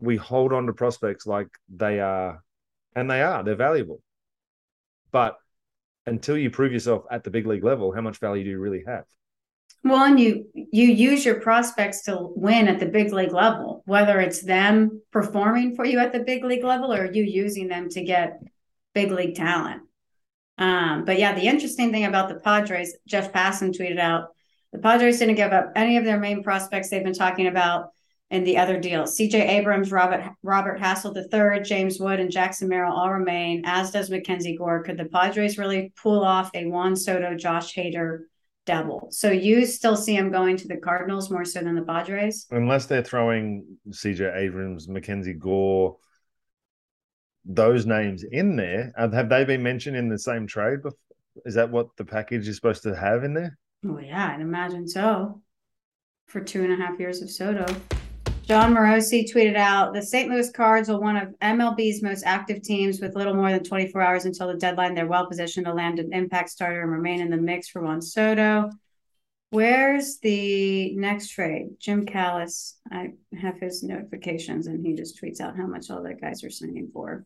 we 0.00 0.16
hold 0.16 0.52
on 0.52 0.66
to 0.66 0.72
prospects 0.72 1.26
like 1.26 1.48
they 1.74 2.00
are, 2.00 2.42
and 2.94 3.10
they 3.10 3.22
are, 3.22 3.42
they're 3.42 3.54
valuable. 3.54 4.00
But 5.10 5.38
until 6.06 6.36
you 6.36 6.50
prove 6.50 6.72
yourself 6.72 7.04
at 7.10 7.24
the 7.24 7.30
big 7.30 7.46
league 7.46 7.64
level, 7.64 7.92
how 7.92 8.00
much 8.00 8.18
value 8.18 8.44
do 8.44 8.50
you 8.50 8.58
really 8.58 8.84
have? 8.86 9.04
Well, 9.82 10.04
and 10.04 10.18
you 10.18 10.46
you 10.54 10.86
use 10.86 11.26
your 11.26 11.40
prospects 11.40 12.02
to 12.04 12.16
win 12.34 12.68
at 12.68 12.80
the 12.80 12.86
big 12.86 13.12
league 13.12 13.32
level, 13.32 13.82
whether 13.84 14.18
it's 14.18 14.42
them 14.42 15.02
performing 15.10 15.76
for 15.76 15.84
you 15.84 15.98
at 15.98 16.12
the 16.12 16.20
big 16.20 16.42
league 16.42 16.64
level 16.64 16.92
or 16.92 17.12
you 17.12 17.22
using 17.22 17.68
them 17.68 17.90
to 17.90 18.02
get 18.02 18.40
big 18.94 19.10
league 19.10 19.34
talent. 19.34 19.82
Um, 20.56 21.04
but 21.04 21.18
yeah, 21.18 21.34
the 21.34 21.46
interesting 21.46 21.92
thing 21.92 22.04
about 22.06 22.28
the 22.28 22.36
Padres, 22.36 22.96
Jeff 23.06 23.32
Passan 23.32 23.76
tweeted 23.76 23.98
out, 23.98 24.28
the 24.72 24.78
Padres 24.78 25.18
didn't 25.18 25.34
give 25.34 25.52
up 25.52 25.72
any 25.76 25.98
of 25.98 26.04
their 26.04 26.18
main 26.18 26.42
prospects 26.42 26.88
they've 26.88 27.04
been 27.04 27.12
talking 27.12 27.46
about 27.46 27.90
in 28.30 28.44
the 28.44 28.56
other 28.56 28.78
deals. 28.80 29.16
CJ 29.16 29.34
Abrams, 29.34 29.92
Robert 29.92 30.24
Robert 30.42 30.80
Hassel 30.80 31.16
III, 31.16 31.62
James 31.62 32.00
Wood, 32.00 32.20
and 32.20 32.30
Jackson 32.30 32.68
Merrill 32.68 32.92
all 32.92 33.12
remain, 33.12 33.62
as 33.64 33.90
does 33.90 34.10
Mackenzie 34.10 34.56
Gore. 34.56 34.82
Could 34.82 34.96
the 34.96 35.04
Padres 35.04 35.58
really 35.58 35.92
pull 36.00 36.24
off 36.24 36.50
a 36.54 36.66
Juan 36.66 36.96
Soto, 36.96 37.34
Josh 37.34 37.74
Hader 37.74 38.20
double? 38.66 39.08
So 39.10 39.30
you 39.30 39.66
still 39.66 39.96
see 39.96 40.16
him 40.16 40.32
going 40.32 40.56
to 40.58 40.68
the 40.68 40.78
Cardinals 40.78 41.30
more 41.30 41.44
so 41.44 41.60
than 41.60 41.74
the 41.74 41.82
Padres? 41.82 42.46
Unless 42.50 42.86
they're 42.86 43.04
throwing 43.04 43.64
CJ 43.90 44.36
Abrams, 44.36 44.88
Mackenzie 44.88 45.34
Gore, 45.34 45.96
those 47.44 47.84
names 47.84 48.24
in 48.24 48.56
there, 48.56 48.92
have 48.96 49.28
they 49.28 49.44
been 49.44 49.62
mentioned 49.62 49.96
in 49.96 50.08
the 50.08 50.18
same 50.18 50.46
trade? 50.46 50.82
before? 50.82 50.98
Is 51.44 51.54
that 51.54 51.70
what 51.70 51.88
the 51.96 52.04
package 52.04 52.48
is 52.48 52.56
supposed 52.56 52.84
to 52.84 52.94
have 52.94 53.24
in 53.24 53.34
there? 53.34 53.58
Oh 53.84 53.98
yeah, 53.98 54.32
I'd 54.34 54.40
imagine 54.40 54.86
so. 54.86 55.42
For 56.26 56.40
two 56.40 56.62
and 56.62 56.72
a 56.72 56.76
half 56.76 56.98
years 56.98 57.22
of 57.22 57.30
Soto. 57.30 57.66
Jon 58.46 58.74
Morosi 58.74 59.24
tweeted 59.30 59.56
out 59.56 59.94
the 59.94 60.02
St. 60.02 60.28
Louis 60.28 60.50
Cards 60.50 60.90
are 60.90 61.00
one 61.00 61.16
of 61.16 61.34
MLB's 61.40 62.02
most 62.02 62.24
active 62.26 62.62
teams 62.62 63.00
with 63.00 63.16
little 63.16 63.32
more 63.32 63.50
than 63.50 63.64
24 63.64 64.00
hours 64.02 64.24
until 64.26 64.48
the 64.48 64.54
deadline. 64.54 64.94
They're 64.94 65.06
well 65.06 65.26
positioned 65.26 65.64
to 65.64 65.72
land 65.72 65.98
an 65.98 66.12
impact 66.12 66.50
starter 66.50 66.82
and 66.82 66.92
remain 66.92 67.22
in 67.22 67.30
the 67.30 67.38
mix 67.38 67.68
for 67.68 67.82
Juan 67.82 68.02
Soto. 68.02 68.70
Where's 69.48 70.18
the 70.18 70.94
next 70.96 71.28
trade? 71.28 71.68
Jim 71.78 72.04
Callis. 72.04 72.76
I 72.92 73.12
have 73.40 73.58
his 73.60 73.82
notifications 73.82 74.66
and 74.66 74.84
he 74.84 74.92
just 74.92 75.18
tweets 75.20 75.40
out 75.40 75.56
how 75.56 75.66
much 75.66 75.90
all 75.90 76.02
the 76.02 76.12
guys 76.12 76.44
are 76.44 76.50
signing 76.50 76.90
for. 76.92 77.24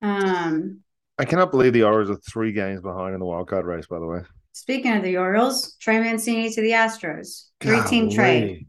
Um, 0.00 0.80
I 1.18 1.24
cannot 1.24 1.50
believe 1.50 1.72
the 1.72 1.82
Orioles 1.82 2.10
are 2.10 2.20
three 2.30 2.52
games 2.52 2.82
behind 2.82 3.14
in 3.14 3.20
the 3.20 3.26
wild 3.26 3.48
card 3.48 3.66
race, 3.66 3.86
by 3.88 3.98
the 3.98 4.06
way. 4.06 4.20
speaking 4.52 4.92
of 4.92 5.02
the 5.02 5.16
Orioles, 5.16 5.74
Trey 5.80 5.98
Mancini 5.98 6.50
to 6.50 6.60
the 6.60 6.70
Astros. 6.70 7.46
Three 7.60 7.82
team 7.88 8.10
trade. 8.10 8.66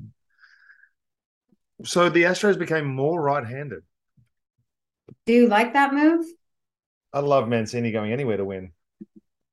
So 1.86 2.10
the 2.10 2.24
Astros 2.24 2.58
became 2.58 2.86
more 2.86 3.22
right 3.22 3.46
handed. 3.46 3.84
Do 5.26 5.34
you 5.34 5.48
like 5.48 5.74
that 5.74 5.94
move? 5.94 6.26
I 7.14 7.20
love 7.20 7.48
Mancini 7.48 7.92
going 7.92 8.12
anywhere 8.12 8.38
to 8.38 8.46
win. 8.46 8.72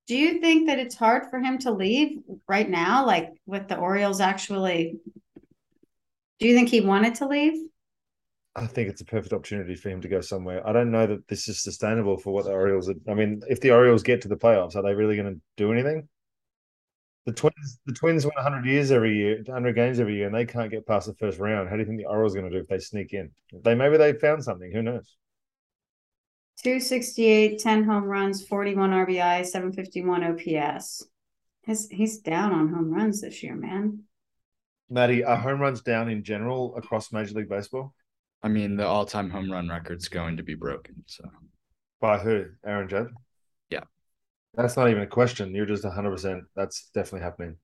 Do 0.06 0.16
you 0.16 0.40
think 0.40 0.66
that 0.66 0.78
it's 0.78 0.96
hard 0.96 1.30
for 1.30 1.38
him 1.38 1.58
to 1.58 1.70
leave 1.70 2.18
right 2.48 2.68
now, 2.68 3.06
like 3.06 3.30
with 3.46 3.68
the 3.68 3.76
Orioles 3.76 4.20
actually? 4.20 4.98
Do 6.38 6.48
you 6.48 6.54
think 6.56 6.70
he 6.70 6.80
wanted 6.80 7.14
to 7.16 7.28
leave? 7.28 7.54
I 8.56 8.66
think 8.66 8.88
it's 8.88 9.00
a 9.00 9.06
perfect 9.06 9.32
opportunity 9.32 9.76
for 9.76 9.90
him 9.90 10.00
to 10.00 10.08
go 10.08 10.20
somewhere. 10.20 10.66
I 10.66 10.72
don't 10.72 10.90
know 10.90 11.06
that 11.06 11.28
this 11.28 11.48
is 11.48 11.62
sustainable 11.62 12.18
for 12.18 12.32
what 12.32 12.44
the 12.44 12.50
Orioles 12.50 12.88
are. 12.88 12.94
I 13.08 13.14
mean, 13.14 13.42
if 13.48 13.60
the 13.60 13.70
Orioles 13.70 14.02
get 14.02 14.22
to 14.22 14.28
the 14.28 14.36
playoffs, 14.36 14.74
are 14.74 14.82
they 14.82 14.94
really 14.94 15.16
going 15.16 15.34
to 15.34 15.40
do 15.56 15.72
anything? 15.72 16.08
The 17.24 17.32
Twins, 17.32 17.78
the 17.86 17.92
Twins 17.92 18.24
win 18.24 18.32
100 18.34 18.66
years 18.66 18.90
every 18.90 19.16
year, 19.16 19.42
100 19.46 19.74
games 19.74 20.00
every 20.00 20.16
year, 20.16 20.26
and 20.26 20.34
they 20.34 20.44
can't 20.44 20.70
get 20.70 20.86
past 20.86 21.06
the 21.06 21.14
first 21.14 21.38
round. 21.38 21.68
How 21.68 21.76
do 21.76 21.80
you 21.80 21.86
think 21.86 21.98
the 21.98 22.06
Orioles 22.06 22.34
are 22.34 22.40
going 22.40 22.50
to 22.50 22.58
do 22.58 22.62
if 22.62 22.68
they 22.68 22.78
sneak 22.78 23.12
in? 23.12 23.30
They 23.62 23.76
maybe 23.76 23.96
they 23.96 24.12
found 24.14 24.42
something. 24.42 24.72
Who 24.72 24.82
knows? 24.82 25.16
268, 26.62 27.58
10 27.58 27.84
home 27.84 28.04
runs, 28.04 28.44
41 28.46 28.90
RBI, 28.90 29.46
751 29.46 30.24
OPS. 30.24 31.04
His, 31.62 31.88
he's 31.90 32.18
down 32.18 32.52
on 32.52 32.68
home 32.72 32.90
runs 32.90 33.20
this 33.20 33.42
year, 33.42 33.54
man. 33.54 34.00
Maddie, 34.90 35.24
are 35.24 35.36
home 35.36 35.60
runs 35.60 35.80
down 35.80 36.10
in 36.10 36.22
general 36.22 36.76
across 36.76 37.12
Major 37.12 37.34
League 37.34 37.48
Baseball? 37.48 37.94
I 38.42 38.48
mean, 38.48 38.76
the 38.76 38.86
all-time 38.86 39.30
home 39.30 39.50
run 39.50 39.68
record's 39.68 40.08
going 40.08 40.36
to 40.36 40.42
be 40.42 40.54
broken. 40.54 41.04
So 41.06 41.24
By 42.00 42.18
who? 42.18 42.46
Aaron 42.66 42.88
Judge? 42.88 43.08
Yeah. 44.54 44.62
That's 44.62 44.76
not 44.76 44.90
even 44.90 45.02
a 45.02 45.06
question. 45.06 45.54
You're 45.54 45.66
just 45.66 45.84
100%. 45.84 46.42
That's 46.54 46.90
definitely 46.94 47.20
happening. 47.24 47.56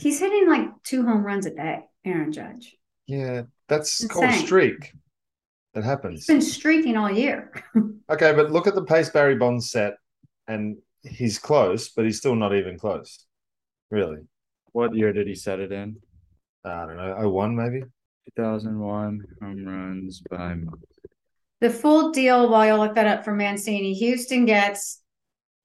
He's 0.00 0.18
hitting 0.18 0.48
like 0.48 0.68
two 0.84 1.04
home 1.04 1.24
runs 1.24 1.46
a 1.46 1.54
day, 1.54 1.80
Aaron 2.04 2.32
Judge. 2.32 2.76
Yeah, 3.06 3.42
that's 3.68 4.06
called 4.06 4.24
a 4.26 4.32
streak. 4.32 4.92
That 5.74 5.80
He's 5.80 5.84
happens. 5.84 6.26
been 6.26 6.40
streaking 6.42 6.96
all 6.96 7.10
year. 7.10 7.52
Okay, 8.10 8.32
but 8.34 8.50
look 8.50 8.66
at 8.66 8.74
the 8.74 8.84
pace 8.84 9.08
Barry 9.08 9.36
Bonds 9.36 9.70
set, 9.70 9.94
and 10.46 10.76
he's 11.02 11.38
close, 11.38 11.88
but 11.88 12.04
he's 12.04 12.18
still 12.18 12.34
not 12.34 12.54
even 12.54 12.78
close. 12.78 13.24
Really? 13.90 14.18
what 14.72 14.94
year 14.94 15.12
did 15.12 15.26
he 15.26 15.34
set 15.34 15.60
it 15.60 15.70
in? 15.72 15.96
Uh, 16.64 16.68
I 16.70 16.86
don't 16.86 16.96
know. 16.96 17.28
01 17.30 17.56
maybe? 17.56 17.84
2001 18.36 19.20
home 19.40 19.64
runs 19.64 20.20
by 20.30 20.54
month. 20.54 20.82
The 21.60 21.70
full 21.70 22.10
deal, 22.10 22.48
while 22.50 22.66
you 22.66 22.74
look 22.74 22.94
that 22.96 23.06
up 23.06 23.24
for 23.24 23.32
Mancini, 23.34 23.94
Houston 23.94 24.44
gets 24.46 25.01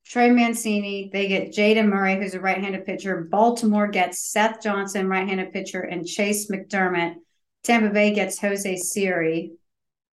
Trey 0.10 0.30
Mancini. 0.32 1.10
They 1.12 1.28
get 1.28 1.52
Jayden 1.52 1.90
Murray, 1.90 2.16
who's 2.16 2.34
a 2.34 2.40
right-handed 2.40 2.86
pitcher. 2.86 3.28
Baltimore 3.30 3.90
gets 3.90 4.22
Seth 4.32 4.62
Johnson, 4.62 5.10
right-handed 5.10 5.52
pitcher, 5.52 5.82
and 5.82 6.06
Chayce 6.06 6.50
McDermott. 6.50 7.16
Tampa 7.64 7.90
Bay 7.90 8.14
gets 8.14 8.40
Jose 8.40 8.78
Siri. 8.78 9.52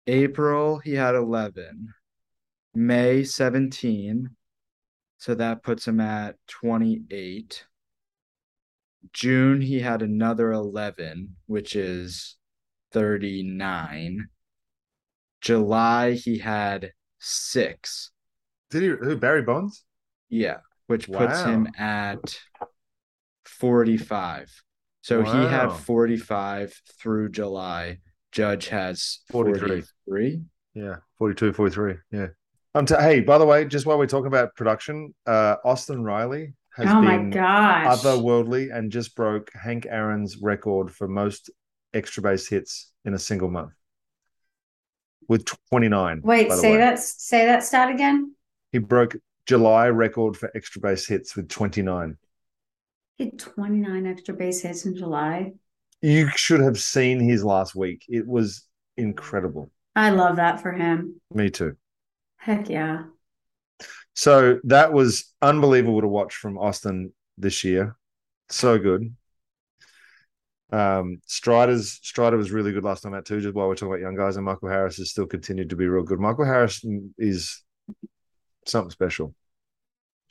April, 0.06 0.78
he 0.78 0.94
had 0.94 1.14
11. 1.14 1.94
May, 2.74 3.24
17. 3.24 4.28
So 5.16 5.34
that 5.34 5.62
puts 5.62 5.88
him 5.88 6.00
at 6.00 6.36
28. 6.48 7.66
June, 9.14 9.62
he 9.62 9.80
had 9.80 10.02
another 10.02 10.52
11, 10.52 11.36
which 11.46 11.74
is 11.74 12.36
39. 12.92 14.28
July, 15.40 16.12
he 16.12 16.38
had 16.38 16.92
six. 17.18 18.10
Did 18.70 18.82
he? 18.82 18.88
Who? 18.88 19.16
Barry 19.16 19.42
Bonds? 19.42 19.84
Yeah, 20.28 20.58
which 20.86 21.10
puts 21.10 21.42
him 21.42 21.68
at 21.78 22.38
45. 23.44 24.62
So 25.02 25.22
he 25.22 25.30
had 25.30 25.68
45 25.72 26.80
through 27.00 27.30
July. 27.30 27.98
Judge 28.32 28.68
has 28.68 29.20
43. 29.30 29.82
43. 30.06 30.42
Yeah, 30.74 30.96
42, 31.18 31.52
43. 31.54 31.94
Yeah. 32.12 32.26
Um, 32.74 32.84
t- 32.84 32.94
hey, 32.94 33.20
by 33.20 33.38
the 33.38 33.46
way, 33.46 33.64
just 33.64 33.86
while 33.86 33.96
we're 33.98 34.06
talking 34.06 34.26
about 34.26 34.54
production, 34.54 35.14
uh, 35.26 35.56
Austin 35.64 36.04
Riley 36.04 36.52
has 36.74 36.88
Oh 36.88 37.00
my 37.00 37.16
been 37.16 37.30
gosh. 37.30 37.86
otherworldly 37.98 38.72
and 38.76 38.92
just 38.92 39.16
broke 39.16 39.50
Hank 39.54 39.86
Aaron's 39.88 40.36
record 40.36 40.94
for 40.94 41.08
most 41.08 41.50
extra 41.94 42.22
base 42.22 42.46
hits 42.46 42.92
in 43.06 43.14
a 43.14 43.18
single 43.18 43.50
month 43.50 43.72
with 45.28 45.46
29. 45.70 46.20
Wait, 46.22 46.52
say 46.52 46.72
way. 46.72 46.76
that 46.76 46.98
say 46.98 47.46
that 47.46 47.64
stat 47.64 47.90
again. 47.90 48.34
He 48.72 48.78
broke 48.78 49.16
July 49.46 49.88
record 49.88 50.36
for 50.36 50.50
extra 50.54 50.80
base 50.80 51.06
hits 51.06 51.34
with 51.34 51.48
29. 51.48 52.16
He 53.16 53.24
had 53.24 53.38
29 53.38 54.06
extra 54.06 54.34
base 54.34 54.60
hits 54.60 54.84
in 54.84 54.96
July. 54.96 55.52
You 56.02 56.28
should 56.36 56.60
have 56.60 56.78
seen 56.78 57.18
his 57.18 57.42
last 57.42 57.74
week. 57.74 58.04
It 58.08 58.26
was 58.26 58.66
incredible. 58.96 59.70
I 59.96 60.10
love 60.10 60.36
that 60.36 60.60
for 60.60 60.72
him. 60.72 61.20
Me 61.34 61.50
too. 61.50 61.76
Heck 62.36 62.68
yeah. 62.68 63.04
So 64.14 64.60
that 64.64 64.92
was 64.92 65.32
unbelievable 65.42 66.00
to 66.00 66.08
watch 66.08 66.34
from 66.34 66.58
Austin 66.58 67.12
this 67.36 67.64
year. 67.64 67.96
So 68.50 68.78
good. 68.78 69.14
Um, 70.70 71.20
Strider's 71.26 71.98
Strider 72.02 72.36
was 72.36 72.50
really 72.50 72.72
good 72.72 72.84
last 72.84 73.02
time 73.02 73.14
out 73.14 73.24
too. 73.24 73.40
Just 73.40 73.54
while 73.54 73.68
we're 73.68 73.74
talking 73.74 73.92
about 73.92 74.00
young 74.00 74.16
guys, 74.16 74.36
and 74.36 74.44
Michael 74.44 74.68
Harris 74.68 74.98
has 74.98 75.10
still 75.10 75.26
continued 75.26 75.70
to 75.70 75.76
be 75.76 75.86
real 75.86 76.02
good. 76.02 76.20
Michael 76.20 76.44
Harris 76.44 76.84
is 77.16 77.62
something 78.68 78.90
special. 78.90 79.34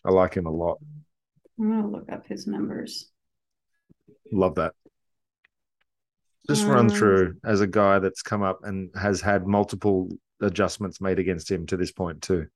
I 0.05 0.11
like 0.11 0.33
him 0.35 0.45
a 0.45 0.51
lot. 0.51 0.77
I'm 1.59 1.69
gonna 1.69 1.87
look 1.87 2.11
up 2.11 2.27
his 2.27 2.47
numbers. 2.47 3.09
Love 4.31 4.55
that. 4.55 4.73
Just 6.47 6.65
run 6.65 6.85
Um, 6.85 6.89
through 6.89 7.37
as 7.43 7.61
a 7.61 7.67
guy 7.67 7.99
that's 7.99 8.21
come 8.21 8.41
up 8.41 8.59
and 8.63 8.89
has 8.95 9.19
had 9.21 9.45
multiple 9.45 10.09
adjustments 10.39 11.01
made 11.01 11.19
against 11.19 11.51
him 11.51 11.65
to 11.67 11.77
this 11.77 11.91
point 11.91 12.21
too. 12.21 12.47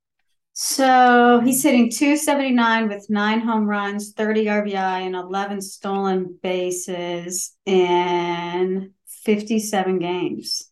So 0.54 1.42
he's 1.44 1.64
hitting 1.64 1.90
279 1.90 2.90
with 2.90 3.10
nine 3.10 3.40
home 3.40 3.66
runs, 3.66 4.12
30 4.14 4.48
RBI, 4.50 5.00
and 5.02 5.16
11 5.16 5.62
stolen 5.62 6.38
bases 6.44 7.56
in 7.66 8.94
57 9.08 10.00
games. 10.00 10.70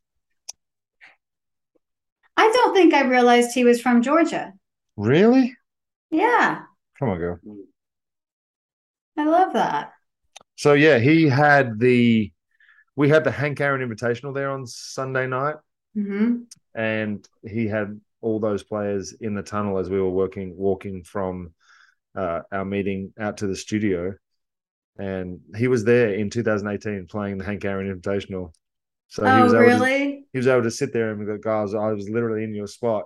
I 2.37 2.49
don't 2.53 2.73
think 2.73 2.93
I 2.93 3.01
realized 3.01 3.51
he 3.53 3.63
was 3.63 3.81
from 3.81 4.01
Georgia. 4.01 4.53
Really? 4.99 5.55
Yeah, 6.11 6.65
Come 6.99 7.09
on, 7.09 7.17
girl. 7.17 7.39
I 9.17 9.25
love 9.25 9.53
that. 9.53 9.93
So 10.55 10.73
yeah, 10.73 10.99
he 10.99 11.27
had 11.27 11.79
the 11.79 12.31
we 12.95 13.09
had 13.09 13.23
the 13.23 13.31
Hank 13.31 13.61
Aaron 13.61 13.87
Invitational 13.87 14.33
there 14.33 14.51
on 14.51 14.67
Sunday 14.67 15.27
night, 15.27 15.55
hmm 15.95 16.43
and 16.75 17.27
he 17.43 17.67
had 17.67 17.99
all 18.21 18.39
those 18.39 18.63
players 18.63 19.13
in 19.21 19.33
the 19.33 19.41
tunnel 19.43 19.77
as 19.77 19.89
we 19.89 19.99
were 19.99 20.09
working 20.09 20.55
walking 20.57 21.03
from 21.03 21.53
uh, 22.15 22.41
our 22.51 22.65
meeting 22.65 23.13
out 23.19 23.37
to 23.37 23.47
the 23.47 23.55
studio, 23.55 24.13
and 24.97 25.39
he 25.57 25.67
was 25.67 25.83
there 25.85 26.13
in 26.13 26.29
2018 26.29 27.07
playing 27.07 27.37
the 27.37 27.45
Hank 27.45 27.65
Aaron 27.65 27.93
Invitational. 27.93 28.53
So 29.07 29.23
he 29.31 29.41
Oh, 29.41 29.43
was 29.43 29.53
able 29.53 29.71
to, 29.71 29.91
he 30.33 30.39
was 30.39 30.47
able 30.47 30.63
to 30.63 30.71
sit 30.71 30.93
there 30.93 31.11
and 31.11 31.25
go, 31.25 31.37
guys, 31.37 31.73
I 31.73 31.91
was 31.93 32.09
literally 32.09 32.43
in 32.43 32.53
your 32.53 32.67
spot 32.67 33.05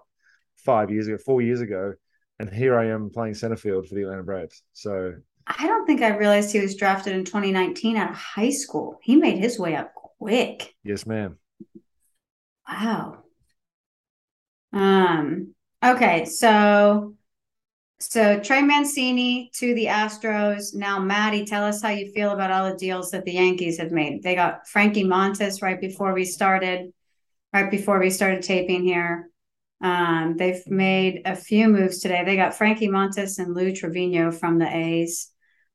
five 0.58 0.92
years 0.92 1.08
ago, 1.08 1.18
four 1.18 1.42
years 1.42 1.62
ago, 1.62 1.94
and 2.40 2.50
here 2.50 2.78
I 2.78 2.88
am 2.88 3.10
playing 3.10 3.36
center 3.36 3.56
field 3.56 3.88
for 3.88 3.96
the 3.96 4.04
Atlanta 4.04 4.24
Braves. 4.24 4.64
So 4.74 5.14
I 5.48 5.68
don't 5.68 5.86
think 5.86 6.02
I 6.02 6.16
realized 6.16 6.52
he 6.52 6.60
was 6.60 6.76
drafted 6.76 7.14
in 7.14 7.26
2019 7.26 7.98
out 7.98 8.12
of 8.12 8.16
high 8.16 8.50
school. 8.50 9.00
He 9.02 9.16
made 9.16 9.38
his 9.38 9.60
way 9.60 9.76
up 9.76 9.94
quick. 9.94 10.74
yes, 10.84 11.06
ma'am. 11.06 11.38
Wow. 12.68 13.24
Um, 14.72 15.54
okay, 15.84 16.26
so 16.26 17.16
so 18.00 18.40
Trey 18.40 18.62
Mancini 18.62 19.50
to 19.56 19.74
the 19.76 19.86
Astros. 19.86 20.76
Now, 20.76 21.00
Maddie, 21.00 21.46
tell 21.46 21.64
us 21.64 21.82
how 21.82 21.90
you 21.90 22.12
feel 22.12 22.32
about 22.32 22.52
all 22.52 22.70
the 22.70 22.78
deals 22.78 23.12
that 23.12 23.24
the 23.24 23.34
Yankees 23.34 23.78
have 23.78 23.92
made. 23.92 24.24
They 24.24 24.36
got 24.36 24.68
Frankie 24.68 25.06
Montas 25.06 25.62
right 25.62 25.80
before 25.80 26.14
we 26.14 26.26
started, 26.26 26.92
right 27.54 27.72
before 27.72 28.00
we 28.00 28.10
started 28.10 28.44
taping 28.44 28.84
here. 28.84 29.30
Um, 29.84 30.38
they've 30.38 30.66
made 30.66 31.24
a 31.26 31.36
few 31.36 31.68
moves 31.68 32.00
today. 32.00 32.24
They 32.24 32.38
got 32.38 32.56
Frankie 32.56 32.88
Montas 32.88 33.38
and 33.38 33.54
Lou 33.54 33.72
Trivino 33.72 34.34
from 34.34 34.58
the 34.58 34.74
A's. 34.74 35.30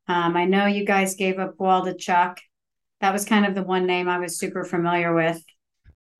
Um, 0.08 0.34
I 0.34 0.46
know 0.46 0.64
you 0.64 0.86
guys 0.86 1.14
gave 1.14 1.38
up 1.38 1.54
Chuck. 1.98 2.40
That 3.00 3.12
was 3.12 3.26
kind 3.26 3.44
of 3.44 3.54
the 3.54 3.62
one 3.62 3.86
name 3.86 4.08
I 4.08 4.18
was 4.18 4.38
super 4.38 4.64
familiar 4.64 5.14
with. 5.14 5.40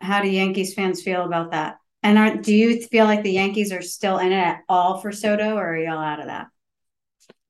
How 0.02 0.22
do 0.22 0.28
Yankees 0.28 0.74
fans 0.74 1.02
feel 1.02 1.24
about 1.24 1.52
that? 1.52 1.78
And 2.02 2.18
are, 2.18 2.36
do 2.36 2.54
you 2.54 2.80
feel 2.82 3.06
like 3.06 3.22
the 3.22 3.32
Yankees 3.32 3.72
are 3.72 3.82
still 3.82 4.18
in 4.18 4.32
it 4.32 4.36
at 4.36 4.60
all 4.68 5.00
for 5.00 5.10
Soto, 5.10 5.56
or 5.56 5.72
are 5.72 5.78
y'all 5.78 5.98
out 5.98 6.20
of 6.20 6.26
that? 6.26 6.48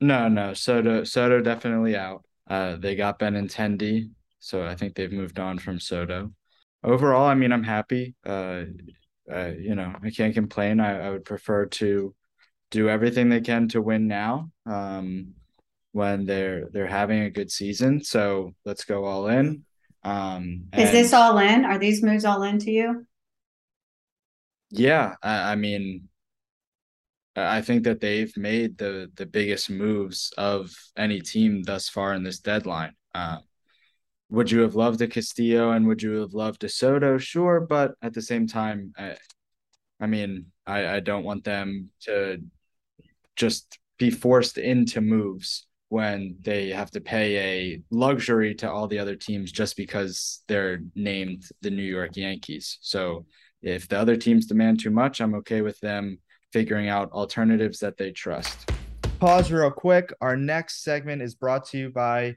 No, 0.00 0.28
no, 0.28 0.54
Soto 0.54 1.02
Soto 1.02 1.40
definitely 1.40 1.96
out. 1.96 2.24
Uh, 2.48 2.76
they 2.76 2.94
got 2.94 3.18
Benintendi, 3.18 4.10
so 4.38 4.64
I 4.64 4.76
think 4.76 4.94
they've 4.94 5.12
moved 5.12 5.40
on 5.40 5.58
from 5.58 5.80
Soto. 5.80 6.32
Overall, 6.84 7.26
I 7.26 7.34
mean, 7.34 7.52
I'm 7.52 7.64
happy. 7.64 8.14
Uh, 8.24 8.62
uh, 9.32 9.52
you 9.58 9.74
know, 9.74 9.94
I 10.02 10.10
can't 10.10 10.34
complain. 10.34 10.80
I, 10.80 11.06
I 11.06 11.10
would 11.10 11.24
prefer 11.24 11.66
to 11.66 12.14
do 12.70 12.88
everything 12.88 13.28
they 13.28 13.40
can 13.40 13.68
to 13.68 13.82
win 13.82 14.06
now. 14.06 14.50
Um, 14.66 15.34
when 15.92 16.26
they're 16.26 16.68
they're 16.70 16.86
having 16.86 17.22
a 17.22 17.30
good 17.30 17.50
season, 17.50 18.04
so 18.04 18.54
let's 18.64 18.84
go 18.84 19.04
all 19.04 19.28
in. 19.28 19.64
Um, 20.04 20.64
Is 20.76 20.92
this 20.92 21.12
all 21.12 21.38
in? 21.38 21.64
Are 21.64 21.78
these 21.78 22.02
moves 22.02 22.24
all 22.24 22.42
in 22.42 22.58
to 22.60 22.70
you? 22.70 23.06
Yeah, 24.70 25.14
I, 25.22 25.52
I 25.52 25.54
mean, 25.56 26.08
I 27.34 27.62
think 27.62 27.84
that 27.84 28.00
they've 28.00 28.34
made 28.36 28.78
the 28.78 29.10
the 29.16 29.26
biggest 29.26 29.70
moves 29.70 30.32
of 30.36 30.70
any 30.96 31.20
team 31.20 31.62
thus 31.62 31.88
far 31.88 32.14
in 32.14 32.22
this 32.22 32.38
deadline. 32.38 32.92
Uh, 33.14 33.38
would 34.30 34.50
you 34.50 34.60
have 34.60 34.74
loved 34.74 35.00
a 35.00 35.08
Castillo 35.08 35.70
and 35.70 35.86
would 35.86 36.02
you 36.02 36.20
have 36.20 36.34
loved 36.34 36.64
a 36.64 36.68
Soto? 36.68 37.18
Sure, 37.18 37.60
but 37.60 37.94
at 38.02 38.12
the 38.12 38.22
same 38.22 38.46
time, 38.46 38.92
I, 38.98 39.16
I 40.00 40.06
mean, 40.06 40.46
I, 40.66 40.96
I 40.96 41.00
don't 41.00 41.24
want 41.24 41.44
them 41.44 41.90
to 42.02 42.38
just 43.36 43.78
be 43.98 44.10
forced 44.10 44.58
into 44.58 45.00
moves 45.00 45.66
when 45.88 46.36
they 46.42 46.68
have 46.68 46.90
to 46.90 47.00
pay 47.00 47.36
a 47.38 47.82
luxury 47.90 48.54
to 48.54 48.70
all 48.70 48.86
the 48.86 48.98
other 48.98 49.16
teams 49.16 49.50
just 49.50 49.76
because 49.76 50.42
they're 50.46 50.80
named 50.94 51.44
the 51.62 51.70
New 51.70 51.82
York 51.82 52.16
Yankees. 52.16 52.78
So 52.82 53.24
if 53.62 53.88
the 53.88 53.98
other 53.98 54.16
teams 54.16 54.46
demand 54.46 54.80
too 54.80 54.90
much, 54.90 55.20
I'm 55.20 55.34
okay 55.36 55.62
with 55.62 55.80
them 55.80 56.18
figuring 56.52 56.88
out 56.88 57.10
alternatives 57.12 57.78
that 57.80 57.96
they 57.96 58.10
trust. 58.12 58.70
Pause 59.18 59.52
real 59.52 59.70
quick. 59.70 60.12
Our 60.20 60.36
next 60.36 60.84
segment 60.84 61.22
is 61.22 61.34
brought 61.34 61.64
to 61.70 61.78
you 61.78 61.90
by 61.90 62.36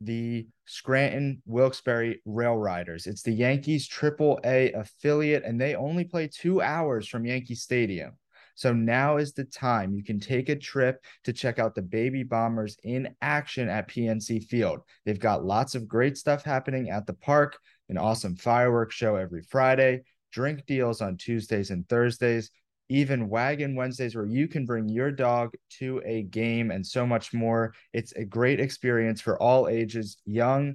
the 0.00 0.46
Scranton 0.70 1.42
Wilkes-Barre 1.46 2.20
Rail 2.24 2.56
Riders. 2.56 3.08
It's 3.08 3.22
the 3.22 3.32
Yankees 3.32 3.88
Triple 3.88 4.38
A 4.44 4.70
affiliate, 4.70 5.42
and 5.44 5.60
they 5.60 5.74
only 5.74 6.04
play 6.04 6.28
two 6.28 6.62
hours 6.62 7.08
from 7.08 7.26
Yankee 7.26 7.56
Stadium. 7.56 8.12
So 8.54 8.72
now 8.72 9.16
is 9.16 9.32
the 9.32 9.46
time. 9.46 9.92
You 9.92 10.04
can 10.04 10.20
take 10.20 10.48
a 10.48 10.54
trip 10.54 11.04
to 11.24 11.32
check 11.32 11.58
out 11.58 11.74
the 11.74 11.82
Baby 11.82 12.22
Bombers 12.22 12.76
in 12.84 13.16
action 13.20 13.68
at 13.68 13.88
PNC 13.88 14.44
Field. 14.44 14.82
They've 15.04 15.18
got 15.18 15.44
lots 15.44 15.74
of 15.74 15.88
great 15.88 16.16
stuff 16.16 16.44
happening 16.44 16.88
at 16.88 17.04
the 17.04 17.14
park, 17.14 17.58
an 17.88 17.98
awesome 17.98 18.36
fireworks 18.36 18.94
show 18.94 19.16
every 19.16 19.42
Friday, 19.42 20.02
drink 20.32 20.66
deals 20.66 21.00
on 21.00 21.16
Tuesdays 21.16 21.70
and 21.70 21.88
Thursdays, 21.88 22.52
even 22.90 23.28
wagon 23.28 23.76
Wednesdays 23.76 24.16
where 24.16 24.26
you 24.26 24.48
can 24.48 24.66
bring 24.66 24.88
your 24.88 25.12
dog 25.12 25.54
to 25.78 26.02
a 26.04 26.24
game 26.24 26.72
and 26.72 26.84
so 26.84 27.06
much 27.06 27.32
more. 27.32 27.72
It's 27.92 28.10
a 28.12 28.24
great 28.24 28.58
experience 28.60 29.20
for 29.20 29.40
all 29.40 29.68
ages, 29.68 30.16
young 30.26 30.74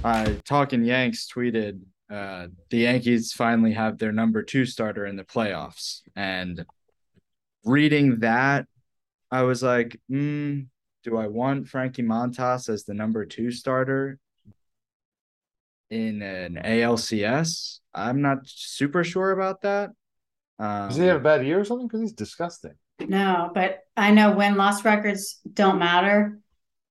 Uh, 0.04 0.34
Talking 0.46 0.84
Yanks 0.84 1.28
tweeted 1.28 1.80
uh, 2.12 2.50
the 2.70 2.78
Yankees 2.78 3.34
finally 3.34 3.74
have 3.74 3.98
their 3.98 4.12
number 4.12 4.44
two 4.44 4.66
starter 4.66 5.08
in 5.08 5.16
the 5.16 5.24
playoffs. 5.24 6.02
And 6.16 6.64
reading 7.66 8.20
that, 8.20 8.68
I 9.32 9.42
was 9.42 9.64
like, 9.64 10.00
mm, 10.10 10.68
do 11.04 11.18
I 11.18 11.28
want 11.28 11.68
Frankie 11.68 12.04
Montas 12.04 12.70
as 12.70 12.84
the 12.84 12.94
number 12.94 13.26
two 13.26 13.50
starter 13.50 14.20
in 15.90 16.22
an 16.22 16.62
ALCS? 16.64 17.80
I'm 17.94 18.22
not 18.22 18.40
super 18.46 19.04
sure 19.04 19.32
about 19.32 19.62
that. 19.62 19.92
Um, 20.60 20.90
Does 20.90 20.98
he 20.98 21.06
have 21.06 21.18
a 21.18 21.24
bad 21.24 21.46
year 21.46 21.60
or 21.60 21.66
something? 21.66 21.88
Because 21.88 22.02
he's 22.02 22.14
disgusting. 22.14 22.74
No, 23.08 23.52
but 23.54 23.80
I 23.96 24.12
know 24.12 24.36
win 24.36 24.56
loss 24.56 24.84
records 24.84 25.40
don't 25.54 25.80
matter. 25.80 26.40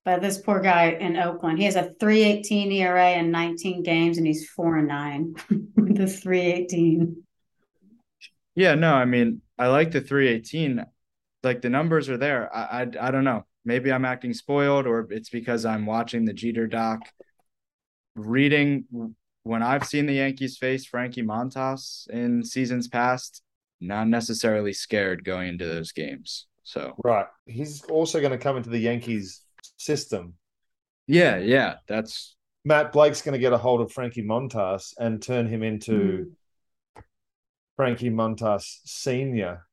But 0.05 0.23
this 0.23 0.39
poor 0.39 0.61
guy 0.61 0.93
in 0.93 1.19
Oakland, 1.19 1.59
he 1.59 1.67
has 1.67 1.77
a 1.77 1.93
318 2.01 2.73
ERA 2.73 3.11
in 3.11 3.31
19 3.31 3.83
games 3.83 4.17
and 4.17 4.27
he's 4.27 4.49
four 4.49 4.79
and 4.79 4.89
nine 4.89 5.35
with 5.77 5.99
the 5.99 6.07
318. 6.07 7.25
Yeah, 8.55 8.75
no, 8.75 8.95
I 8.95 9.05
mean, 9.05 9.43
I 9.59 9.67
like 9.67 9.91
the 9.91 10.01
318. 10.01 10.85
Like 11.43 11.61
the 11.61 11.69
numbers 11.69 12.09
are 12.09 12.17
there. 12.17 12.55
I, 12.55 12.83
I 12.83 13.09
I 13.09 13.11
don't 13.11 13.25
know. 13.25 13.45
Maybe 13.65 13.93
I'm 13.93 14.07
acting 14.07 14.33
spoiled 14.33 14.87
or 14.87 15.07
it's 15.11 15.29
because 15.29 15.67
I'm 15.67 15.85
watching 15.85 16.25
the 16.25 16.33
Jeter 16.33 16.67
doc. 16.67 17.01
Reading 18.19 18.85
when 19.45 19.63
I've 19.63 19.87
seen 19.87 20.07
the 20.07 20.15
Yankees 20.15 20.59
face 20.59 20.85
Frankie 20.85 21.23
Montas 21.23 22.09
in 22.11 22.45
seasons 22.45 22.89
past, 22.89 23.43
not 23.81 24.09
necessarily 24.09 24.73
scared 24.73 25.25
going 25.25 25.49
into 25.49 25.67
those 25.67 25.93
games. 25.93 26.47
So 26.65 26.95
right, 27.03 27.27
he's 27.47 27.83
also 27.85 28.21
going 28.21 28.33
to 28.33 28.39
come 28.39 28.57
into 28.57 28.71
the 28.71 28.79
Yankees 28.79 29.43
system. 29.79 30.35
Yeah, 31.07 31.39
yeah, 31.39 31.77
that's 31.87 32.37
Matt 32.65 32.93
Blake's 32.93 33.23
going 33.23 33.33
to 33.33 33.39
get 33.39 33.55
a 33.55 33.59
hold 33.59 33.81
of 33.81 33.91
Frankie 33.91 34.23
Montas 34.23 34.93
and 34.99 35.23
turn 35.23 35.47
him 35.47 35.63
into 35.63 36.27
mm. 36.99 37.03
Frankie 37.77 38.11
Montas 38.11 38.81
Senior, 38.85 39.65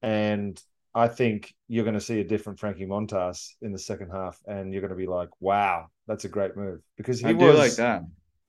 and 0.00 0.58
I 0.94 1.08
think 1.08 1.54
you're 1.68 1.84
going 1.84 1.94
to 1.94 2.00
see 2.00 2.20
a 2.20 2.24
different 2.24 2.58
Frankie 2.58 2.86
Montas 2.86 3.54
in 3.62 3.72
the 3.72 3.78
second 3.78 4.10
half, 4.10 4.38
and 4.46 4.72
you're 4.72 4.82
going 4.82 4.90
to 4.90 4.96
be 4.96 5.06
like, 5.06 5.30
"Wow, 5.40 5.86
that's 6.06 6.24
a 6.24 6.28
great 6.28 6.56
move." 6.56 6.80
Because 6.96 7.20
he 7.20 7.26
I 7.26 7.32
was 7.32 7.58
like 7.58 7.76
that. 7.76 8.02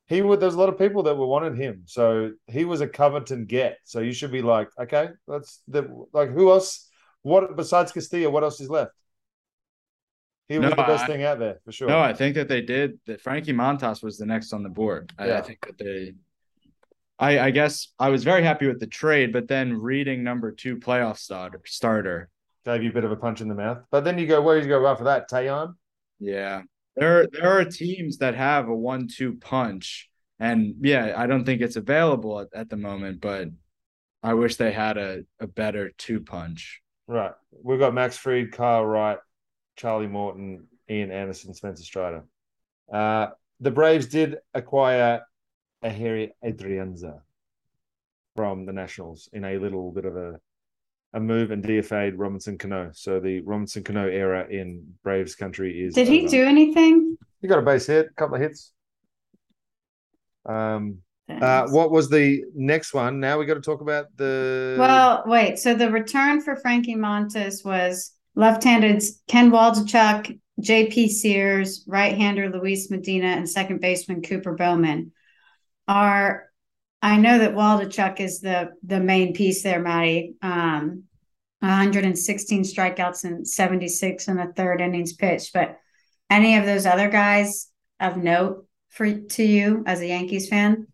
He 0.07 0.21
would. 0.21 0.39
There's 0.39 0.55
a 0.55 0.59
lot 0.59 0.69
of 0.69 0.77
people 0.77 1.03
that 1.03 1.17
were 1.17 1.25
wanted 1.25 1.57
him, 1.57 1.83
so 1.85 2.31
he 2.47 2.65
was 2.65 2.81
a 2.81 2.87
coveted 2.87 3.47
get. 3.47 3.77
So 3.85 4.01
you 4.01 4.11
should 4.11 4.31
be 4.31 4.41
like, 4.41 4.69
okay, 4.79 5.09
that's 5.27 5.61
the 5.67 6.05
like 6.11 6.29
who 6.29 6.51
else? 6.51 6.89
What 7.21 7.55
besides 7.55 7.93
Castillo? 7.93 8.29
What 8.29 8.43
else 8.43 8.59
is 8.59 8.69
left? 8.69 8.91
He 10.49 10.59
was 10.59 10.63
no, 10.63 10.69
the 10.71 10.83
best 10.83 11.05
I, 11.05 11.07
thing 11.07 11.23
out 11.23 11.39
there 11.39 11.59
for 11.63 11.71
sure. 11.71 11.87
No, 11.87 11.99
I 11.99 12.13
think 12.13 12.35
that 12.35 12.49
they 12.49 12.61
did. 12.61 12.99
That 13.05 13.21
Frankie 13.21 13.53
Montas 13.53 14.03
was 14.03 14.17
the 14.17 14.25
next 14.25 14.51
on 14.51 14.61
the 14.61 14.69
board. 14.69 15.13
Yeah. 15.17 15.25
I, 15.25 15.37
I 15.37 15.41
think 15.41 15.65
that 15.65 15.77
they 15.77 16.13
I, 17.19 17.39
I, 17.39 17.51
guess 17.51 17.89
I 17.99 18.09
was 18.09 18.23
very 18.23 18.43
happy 18.43 18.67
with 18.67 18.79
the 18.79 18.87
trade, 18.87 19.31
but 19.31 19.47
then 19.47 19.79
reading 19.79 20.23
number 20.23 20.51
two 20.51 20.77
playoff 20.77 21.17
starter 21.17 21.61
starter 21.65 22.29
gave 22.65 22.83
you 22.83 22.89
a 22.89 22.93
bit 22.93 23.03
of 23.03 23.11
a 23.11 23.15
punch 23.15 23.41
in 23.41 23.47
the 23.47 23.55
mouth. 23.55 23.79
But 23.91 24.03
then 24.03 24.17
you 24.17 24.27
go, 24.27 24.41
where 24.41 24.59
do 24.59 24.65
you 24.65 24.69
go 24.69 24.85
after 24.87 25.03
that? 25.05 25.29
Taillon? 25.29 25.75
Yeah. 26.19 26.63
There 26.95 27.27
there 27.27 27.59
are 27.59 27.65
teams 27.65 28.17
that 28.17 28.35
have 28.35 28.67
a 28.67 28.75
one 28.75 29.07
two 29.07 29.35
punch. 29.35 30.09
And 30.39 30.75
yeah, 30.81 31.13
I 31.15 31.27
don't 31.27 31.45
think 31.45 31.61
it's 31.61 31.75
available 31.75 32.39
at, 32.39 32.47
at 32.53 32.69
the 32.69 32.77
moment, 32.77 33.21
but 33.21 33.49
I 34.21 34.33
wish 34.33 34.55
they 34.55 34.71
had 34.71 34.97
a, 34.97 35.23
a 35.39 35.47
better 35.47 35.91
two 35.97 36.21
punch. 36.21 36.81
Right. 37.07 37.33
We've 37.63 37.79
got 37.79 37.93
Max 37.93 38.17
Fried, 38.17 38.51
Kyle 38.51 38.85
Wright, 38.85 39.19
Charlie 39.75 40.07
Morton, 40.07 40.67
Ian 40.89 41.11
Anderson, 41.11 41.53
Spencer 41.53 41.83
Strider. 41.83 42.23
Uh, 42.91 43.27
the 43.59 43.71
Braves 43.71 44.07
did 44.07 44.37
acquire 44.53 45.23
Ehire 45.83 46.29
Adrianza 46.43 47.19
from 48.35 48.65
the 48.65 48.73
Nationals 48.73 49.29
in 49.33 49.43
a 49.45 49.57
little 49.57 49.91
bit 49.91 50.05
of 50.05 50.15
a 50.15 50.39
a 51.13 51.19
move 51.19 51.51
and 51.51 51.63
DFA'd 51.63 52.17
Robinson 52.17 52.57
Cano. 52.57 52.89
So 52.93 53.19
the 53.19 53.41
Robinson 53.41 53.83
Cano 53.83 54.07
era 54.07 54.47
in 54.49 54.83
Braves 55.03 55.35
country 55.35 55.83
is. 55.83 55.93
Did 55.93 56.07
he 56.07 56.21
over. 56.21 56.29
do 56.29 56.43
anything? 56.43 57.17
He 57.41 57.47
got 57.47 57.59
a 57.59 57.61
base 57.61 57.85
hit, 57.85 58.07
a 58.07 58.13
couple 58.13 58.35
of 58.35 58.41
hits. 58.41 58.71
Um, 60.45 60.97
uh, 61.29 61.67
what 61.69 61.91
was 61.91 62.09
the 62.09 62.43
next 62.55 62.93
one? 62.93 63.19
Now 63.19 63.37
we 63.37 63.45
got 63.45 63.53
to 63.55 63.61
talk 63.61 63.81
about 63.81 64.07
the. 64.17 64.75
Well, 64.77 65.23
wait. 65.25 65.59
So 65.59 65.75
the 65.75 65.91
return 65.91 66.41
for 66.41 66.55
Frankie 66.55 66.95
Montas 66.95 67.63
was 67.63 68.11
left-handed 68.35 69.03
Ken 69.27 69.51
Waldichuk, 69.51 70.39
J.P. 70.59 71.09
Sears, 71.09 71.83
right-hander 71.87 72.49
Luis 72.49 72.89
Medina, 72.89 73.27
and 73.27 73.47
second 73.47 73.79
baseman 73.79 74.21
Cooper 74.21 74.53
Bowman. 74.53 75.11
Are 75.87 76.45
I 77.01 77.17
know 77.17 77.39
that 77.39 77.53
Waldichuk 77.53 78.19
is 78.19 78.39
the 78.39 78.71
the 78.83 78.99
main 78.99 79.33
piece 79.33 79.63
there, 79.63 79.81
Maddie. 79.81 80.35
Um, 80.41 81.03
116 81.59 82.63
strikeouts 82.63 83.23
and 83.23 83.47
76 83.47 84.27
in 84.27 84.35
the 84.35 84.51
third 84.53 84.81
innings 84.81 85.13
pitched. 85.13 85.53
But 85.53 85.79
any 86.29 86.57
of 86.57 86.65
those 86.65 86.85
other 86.85 87.09
guys 87.09 87.69
of 87.99 88.17
note 88.17 88.65
for 88.89 89.11
to 89.13 89.43
you 89.43 89.83
as 89.85 90.01
a 90.01 90.07
Yankees 90.07 90.49
fan? 90.49 90.87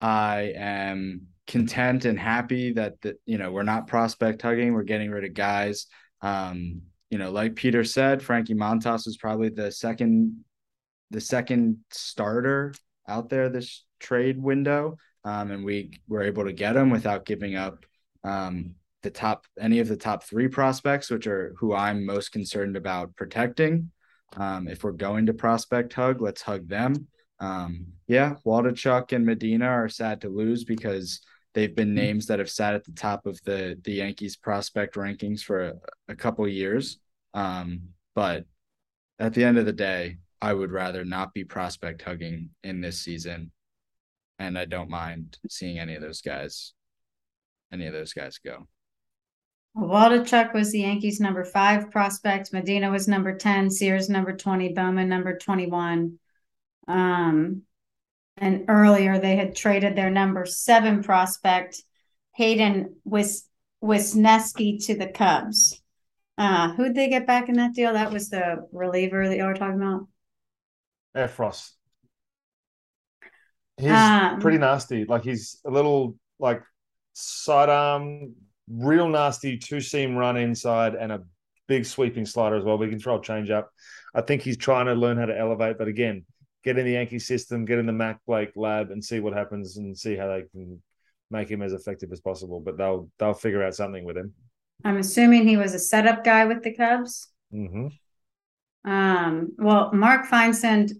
I 0.00 0.52
am 0.56 1.28
content 1.46 2.04
and 2.04 2.18
happy 2.18 2.72
that 2.72 3.00
that 3.02 3.16
you 3.24 3.38
know 3.38 3.52
we're 3.52 3.62
not 3.62 3.86
prospect 3.86 4.42
hugging. 4.42 4.72
We're 4.74 4.82
getting 4.82 5.10
rid 5.10 5.24
of 5.24 5.34
guys. 5.34 5.86
Um, 6.20 6.82
you 7.10 7.18
know, 7.18 7.30
like 7.30 7.56
Peter 7.56 7.84
said, 7.84 8.22
Frankie 8.22 8.54
Montas 8.54 9.06
was 9.06 9.16
probably 9.16 9.48
the 9.50 9.70
second 9.70 10.44
the 11.10 11.20
second 11.20 11.78
starter 11.90 12.74
out 13.06 13.28
there 13.28 13.48
this 13.48 13.84
trade 14.02 14.42
window 14.42 14.96
um, 15.24 15.50
and 15.50 15.64
we 15.64 16.00
were 16.08 16.22
able 16.22 16.44
to 16.44 16.52
get 16.52 16.76
him 16.76 16.90
without 16.90 17.24
giving 17.24 17.54
up 17.54 17.84
um, 18.24 18.74
the 19.02 19.10
top 19.10 19.46
any 19.58 19.78
of 19.78 19.88
the 19.88 19.96
top 19.96 20.24
three 20.24 20.48
prospects, 20.48 21.10
which 21.10 21.26
are 21.26 21.54
who 21.58 21.74
I'm 21.74 22.04
most 22.04 22.32
concerned 22.32 22.76
about 22.76 23.14
protecting. 23.16 23.90
Um, 24.36 24.66
if 24.68 24.82
we're 24.82 24.92
going 24.92 25.26
to 25.26 25.34
prospect 25.34 25.92
hug, 25.92 26.20
let's 26.20 26.42
hug 26.42 26.68
them. 26.68 27.08
Um, 27.38 27.86
yeah, 28.06 28.34
Waldichuk 28.46 29.12
and 29.12 29.26
Medina 29.26 29.66
are 29.66 29.88
sad 29.88 30.20
to 30.22 30.28
lose 30.28 30.64
because 30.64 31.20
they've 31.54 31.74
been 31.74 31.94
names 31.94 32.26
that 32.26 32.38
have 32.38 32.50
sat 32.50 32.74
at 32.74 32.84
the 32.84 32.92
top 32.92 33.26
of 33.26 33.40
the 33.44 33.78
the 33.84 33.92
Yankees 33.92 34.36
prospect 34.36 34.94
rankings 34.94 35.40
for 35.42 35.62
a, 35.62 35.74
a 36.08 36.16
couple 36.16 36.46
years. 36.48 36.98
Um, 37.34 37.88
but 38.14 38.44
at 39.18 39.34
the 39.34 39.44
end 39.44 39.58
of 39.58 39.66
the 39.66 39.72
day, 39.72 40.18
I 40.40 40.52
would 40.52 40.72
rather 40.72 41.04
not 41.04 41.32
be 41.32 41.44
prospect 41.44 42.02
hugging 42.02 42.50
in 42.64 42.80
this 42.80 43.00
season 43.00 43.52
and 44.42 44.58
I 44.58 44.64
don't 44.64 44.90
mind 44.90 45.38
seeing 45.48 45.78
any 45.78 45.94
of 45.94 46.02
those 46.02 46.20
guys, 46.20 46.74
any 47.72 47.86
of 47.86 47.92
those 47.92 48.12
guys 48.12 48.38
go. 48.38 48.66
Waldichuk 49.76 50.52
was 50.52 50.72
the 50.72 50.80
Yankees' 50.80 51.20
number 51.20 51.44
five 51.44 51.90
prospect. 51.90 52.52
Medina 52.52 52.90
was 52.90 53.06
number 53.08 53.36
10, 53.36 53.70
Sears 53.70 54.08
number 54.10 54.36
20, 54.36 54.72
Bowman 54.72 55.08
number 55.08 55.38
21. 55.38 56.18
Um, 56.88 57.62
and 58.36 58.64
earlier 58.68 59.18
they 59.18 59.36
had 59.36 59.54
traded 59.54 59.94
their 59.94 60.10
number 60.10 60.44
seven 60.44 61.02
prospect, 61.02 61.80
Hayden 62.34 62.96
Wis- 63.04 63.46
Wesneski, 63.82 64.84
to 64.86 64.98
the 64.98 65.06
Cubs. 65.06 65.80
Uh, 66.36 66.72
who'd 66.72 66.96
they 66.96 67.08
get 67.08 67.26
back 67.26 67.48
in 67.48 67.54
that 67.54 67.74
deal? 67.74 67.92
That 67.92 68.10
was 68.10 68.28
the 68.28 68.66
reliever 68.72 69.28
that 69.28 69.36
you 69.36 69.44
were 69.44 69.54
talking 69.54 69.80
about. 69.80 70.08
Effross. 71.16 71.70
He's 73.82 73.90
um, 73.90 74.38
pretty 74.38 74.58
nasty. 74.58 75.04
Like 75.04 75.24
he's 75.24 75.58
a 75.66 75.70
little 75.70 76.16
like 76.38 76.62
sidearm, 77.14 78.34
real 78.70 79.08
nasty 79.08 79.58
two 79.58 79.80
seam 79.80 80.14
run 80.14 80.36
inside 80.36 80.94
and 80.94 81.10
a 81.10 81.22
big 81.66 81.84
sweeping 81.84 82.24
slider 82.24 82.54
as 82.54 82.64
well. 82.64 82.78
We 82.78 82.88
can 82.88 83.00
throw 83.00 83.18
a 83.18 83.22
change 83.22 83.50
up. 83.50 83.70
I 84.14 84.20
think 84.20 84.42
he's 84.42 84.56
trying 84.56 84.86
to 84.86 84.94
learn 84.94 85.16
how 85.16 85.26
to 85.26 85.36
elevate, 85.36 85.78
but 85.78 85.88
again, 85.88 86.24
get 86.62 86.78
in 86.78 86.84
the 86.84 86.92
Yankee 86.92 87.18
system, 87.18 87.64
get 87.64 87.80
in 87.80 87.86
the 87.86 87.92
Matt 87.92 88.18
Blake 88.24 88.52
lab, 88.54 88.92
and 88.92 89.04
see 89.04 89.18
what 89.18 89.32
happens, 89.32 89.76
and 89.78 89.98
see 89.98 90.16
how 90.16 90.28
they 90.28 90.44
can 90.52 90.80
make 91.30 91.50
him 91.50 91.60
as 91.60 91.72
effective 91.72 92.12
as 92.12 92.20
possible. 92.20 92.60
But 92.60 92.78
they'll 92.78 93.10
they'll 93.18 93.34
figure 93.34 93.64
out 93.64 93.74
something 93.74 94.04
with 94.04 94.16
him. 94.16 94.32
I'm 94.84 94.98
assuming 94.98 95.48
he 95.48 95.56
was 95.56 95.74
a 95.74 95.80
setup 95.80 96.22
guy 96.22 96.44
with 96.44 96.62
the 96.62 96.72
Cubs. 96.72 97.28
Mm-hmm. 97.52 97.88
Um, 98.88 99.52
well, 99.58 99.92
Mark 99.92 100.28
Feinsand 100.28 100.92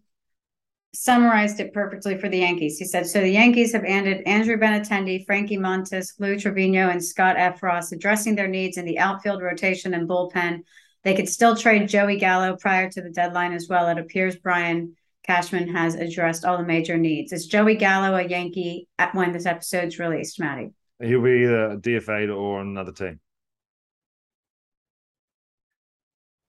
summarized 0.94 1.58
it 1.58 1.72
perfectly 1.72 2.18
for 2.18 2.28
the 2.28 2.38
Yankees. 2.38 2.78
He 2.78 2.84
said, 2.84 3.06
So 3.06 3.20
the 3.20 3.30
Yankees 3.30 3.72
have 3.72 3.84
added 3.84 4.22
Andrew 4.26 4.58
Benintendi, 4.58 5.24
Frankie 5.24 5.56
Montas, 5.56 6.12
Lou 6.18 6.36
Trivino, 6.36 6.90
and 6.90 7.02
Scott 7.02 7.36
Effross, 7.36 7.92
addressing 7.92 8.34
their 8.34 8.48
needs 8.48 8.76
in 8.76 8.84
the 8.84 8.98
outfield 8.98 9.42
rotation 9.42 9.94
and 9.94 10.08
bullpen. 10.08 10.60
They 11.02 11.14
could 11.14 11.28
still 11.28 11.56
trade 11.56 11.88
Joey 11.88 12.18
Gallo 12.18 12.56
prior 12.56 12.90
to 12.90 13.02
the 13.02 13.10
deadline 13.10 13.52
as 13.52 13.68
well. 13.68 13.88
It 13.88 13.98
appears 13.98 14.36
Brian 14.36 14.96
Cashman 15.24 15.68
has 15.68 15.94
addressed 15.94 16.44
all 16.44 16.58
the 16.58 16.64
major 16.64 16.96
needs. 16.96 17.32
Is 17.32 17.46
Joey 17.46 17.76
Gallo 17.76 18.14
a 18.14 18.22
Yankee 18.22 18.88
at 18.98 19.14
when 19.14 19.32
this 19.32 19.46
episode's 19.46 19.98
released, 19.98 20.38
Maddie? 20.38 20.70
He'll 21.00 21.22
be 21.22 21.42
either 21.44 21.76
DFA'd 21.78 22.30
or 22.30 22.60
on 22.60 22.68
another 22.68 22.92
team. 22.92 23.18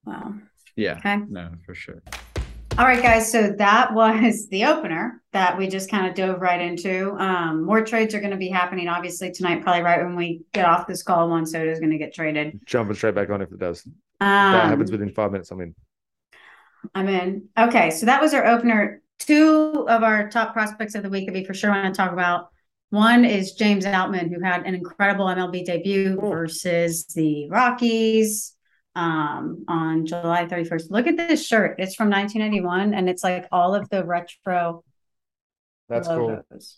Wow. 0.06 0.36
Yeah. 0.76 0.98
Okay. 0.98 1.18
No, 1.30 1.52
for 1.66 1.74
sure. 1.74 2.04
All 2.76 2.86
right, 2.86 3.04
guys. 3.04 3.32
So 3.32 3.52
that 3.60 3.94
was 3.94 4.48
the 4.48 4.66
opener 4.66 5.22
that 5.32 5.60
we 5.60 5.68
just 5.68 5.92
kind 5.92 6.08
of 6.08 6.16
dove 6.16 6.42
right 6.42 6.60
into. 6.60 7.16
Um, 7.20 7.64
more 7.64 7.86
trades 7.86 8.16
are 8.16 8.20
going 8.20 8.32
to 8.32 8.38
be 8.38 8.50
happening, 8.50 8.88
obviously, 8.88 9.32
tonight, 9.32 9.62
probably 9.62 9.84
right 9.84 10.04
when 10.04 10.16
we 10.16 10.42
get 10.54 10.66
off 10.66 10.88
this 10.88 11.04
call. 11.04 11.30
Juan 11.30 11.46
Soto 11.46 11.70
is 11.70 11.80
going 11.80 11.92
to 11.92 12.00
get 12.00 12.16
traded. 12.16 12.60
Jumping 12.66 12.96
straight 12.96 13.14
back 13.14 13.30
on 13.30 13.44
if 13.44 13.52
it 13.52 13.60
does. 13.60 13.86
Um, 13.86 13.92
that 14.20 14.70
happens 14.70 14.92
within 14.92 15.14
five 15.14 15.32
minutes. 15.32 15.52
I'm 15.52 15.62
in. 15.62 15.76
I'm 16.96 17.08
in. 17.08 17.48
Okay. 17.56 17.92
So 17.92 18.08
that 18.08 18.20
was 18.20 18.34
our 18.34 18.46
opener. 18.46 19.04
Two 19.20 19.86
of 19.88 20.02
our 20.02 20.32
top 20.32 20.54
prospects 20.54 20.96
of 20.96 21.04
the 21.04 21.10
week 21.10 21.28
that 21.28 21.34
we 21.34 21.46
for 21.46 21.54
sure 21.54 21.70
want 21.70 21.94
to 21.94 21.96
talk 21.96 22.12
about. 22.12 22.50
One 22.90 23.24
is 23.24 23.54
James 23.54 23.86
Outman, 23.86 24.34
who 24.34 24.42
had 24.42 24.66
an 24.66 24.74
incredible 24.74 25.28
MLB 25.28 25.64
debut 25.64 26.20
versus 26.20 27.06
the 27.06 27.48
Rockies 27.50 28.56
um, 28.96 29.66
on 29.68 30.06
July 30.06 30.46
31st. 30.46 30.92
Look 30.92 31.08
at 31.08 31.18
this 31.18 31.46
shirt. 31.46 31.76
It's 31.80 31.96
from 31.96 32.10
1991 32.10 32.94
and 32.94 33.10
it's 33.10 33.24
like 33.24 33.48
all 33.52 33.76
of 33.76 33.90
the 33.90 34.04
retro. 34.04 34.84
That's 35.90 36.08
logos. 36.08 36.78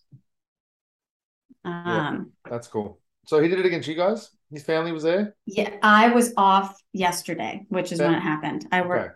cool. 1.64 1.72
Um, 1.72 2.32
yeah, 2.46 2.52
that's 2.52 2.68
cool. 2.68 3.00
So 3.28 3.42
he 3.42 3.50
did 3.50 3.60
it 3.60 3.66
against 3.66 3.88
you 3.88 3.96
guys? 3.96 4.30
His 4.52 4.64
family 4.64 4.92
was 4.92 5.04
there? 5.04 5.36
Yeah, 5.46 5.72
I 5.82 6.10
was 6.10 6.34
off 6.38 6.80
yesterday, 6.94 7.66
which 7.70 7.92
is 7.92 8.00
when 8.00 8.14
it 8.14 8.20
happened. 8.20 8.68
I 8.72 8.82
worked, 8.82 9.06
okay. 9.06 9.16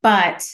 but 0.00 0.44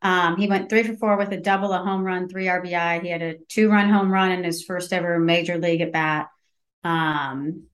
um, 0.00 0.36
he 0.36 0.46
went 0.46 0.68
three 0.68 0.84
for 0.84 0.94
four 0.94 1.16
with 1.16 1.32
a 1.32 1.36
double, 1.36 1.72
a 1.72 1.78
home 1.78 2.04
run, 2.04 2.28
three 2.28 2.46
RBI. 2.46 3.02
He 3.02 3.08
had 3.08 3.22
a 3.22 3.38
two 3.48 3.68
run 3.68 3.90
home 3.90 4.12
run 4.12 4.30
in 4.30 4.44
his 4.44 4.62
first 4.62 4.92
ever 4.92 5.18
major 5.18 5.58
league 5.58 5.80
at 5.80 5.92
bat. 5.92 6.28
Um, 6.84 7.64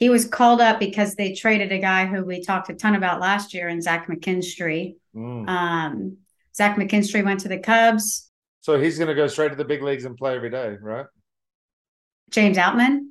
he 0.00 0.08
was 0.08 0.24
called 0.24 0.62
up 0.62 0.80
because 0.80 1.14
they 1.14 1.34
traded 1.34 1.70
a 1.72 1.78
guy 1.78 2.06
who 2.06 2.24
we 2.24 2.42
talked 2.42 2.70
a 2.70 2.74
ton 2.74 2.94
about 2.94 3.20
last 3.20 3.52
year 3.52 3.68
in 3.68 3.82
Zach 3.82 4.08
McKinstry. 4.08 4.96
Mm. 5.14 5.48
Um, 5.48 6.16
Zach 6.56 6.76
McKinstry 6.76 7.22
went 7.22 7.40
to 7.40 7.48
the 7.48 7.58
Cubs. 7.58 8.30
So 8.62 8.80
he's 8.80 8.96
going 8.96 9.08
to 9.08 9.14
go 9.14 9.26
straight 9.26 9.50
to 9.50 9.56
the 9.56 9.64
big 9.64 9.82
leagues 9.82 10.06
and 10.06 10.16
play 10.16 10.34
every 10.34 10.50
day, 10.50 10.76
right? 10.80 11.04
James 12.30 12.56
Outman? 12.56 13.08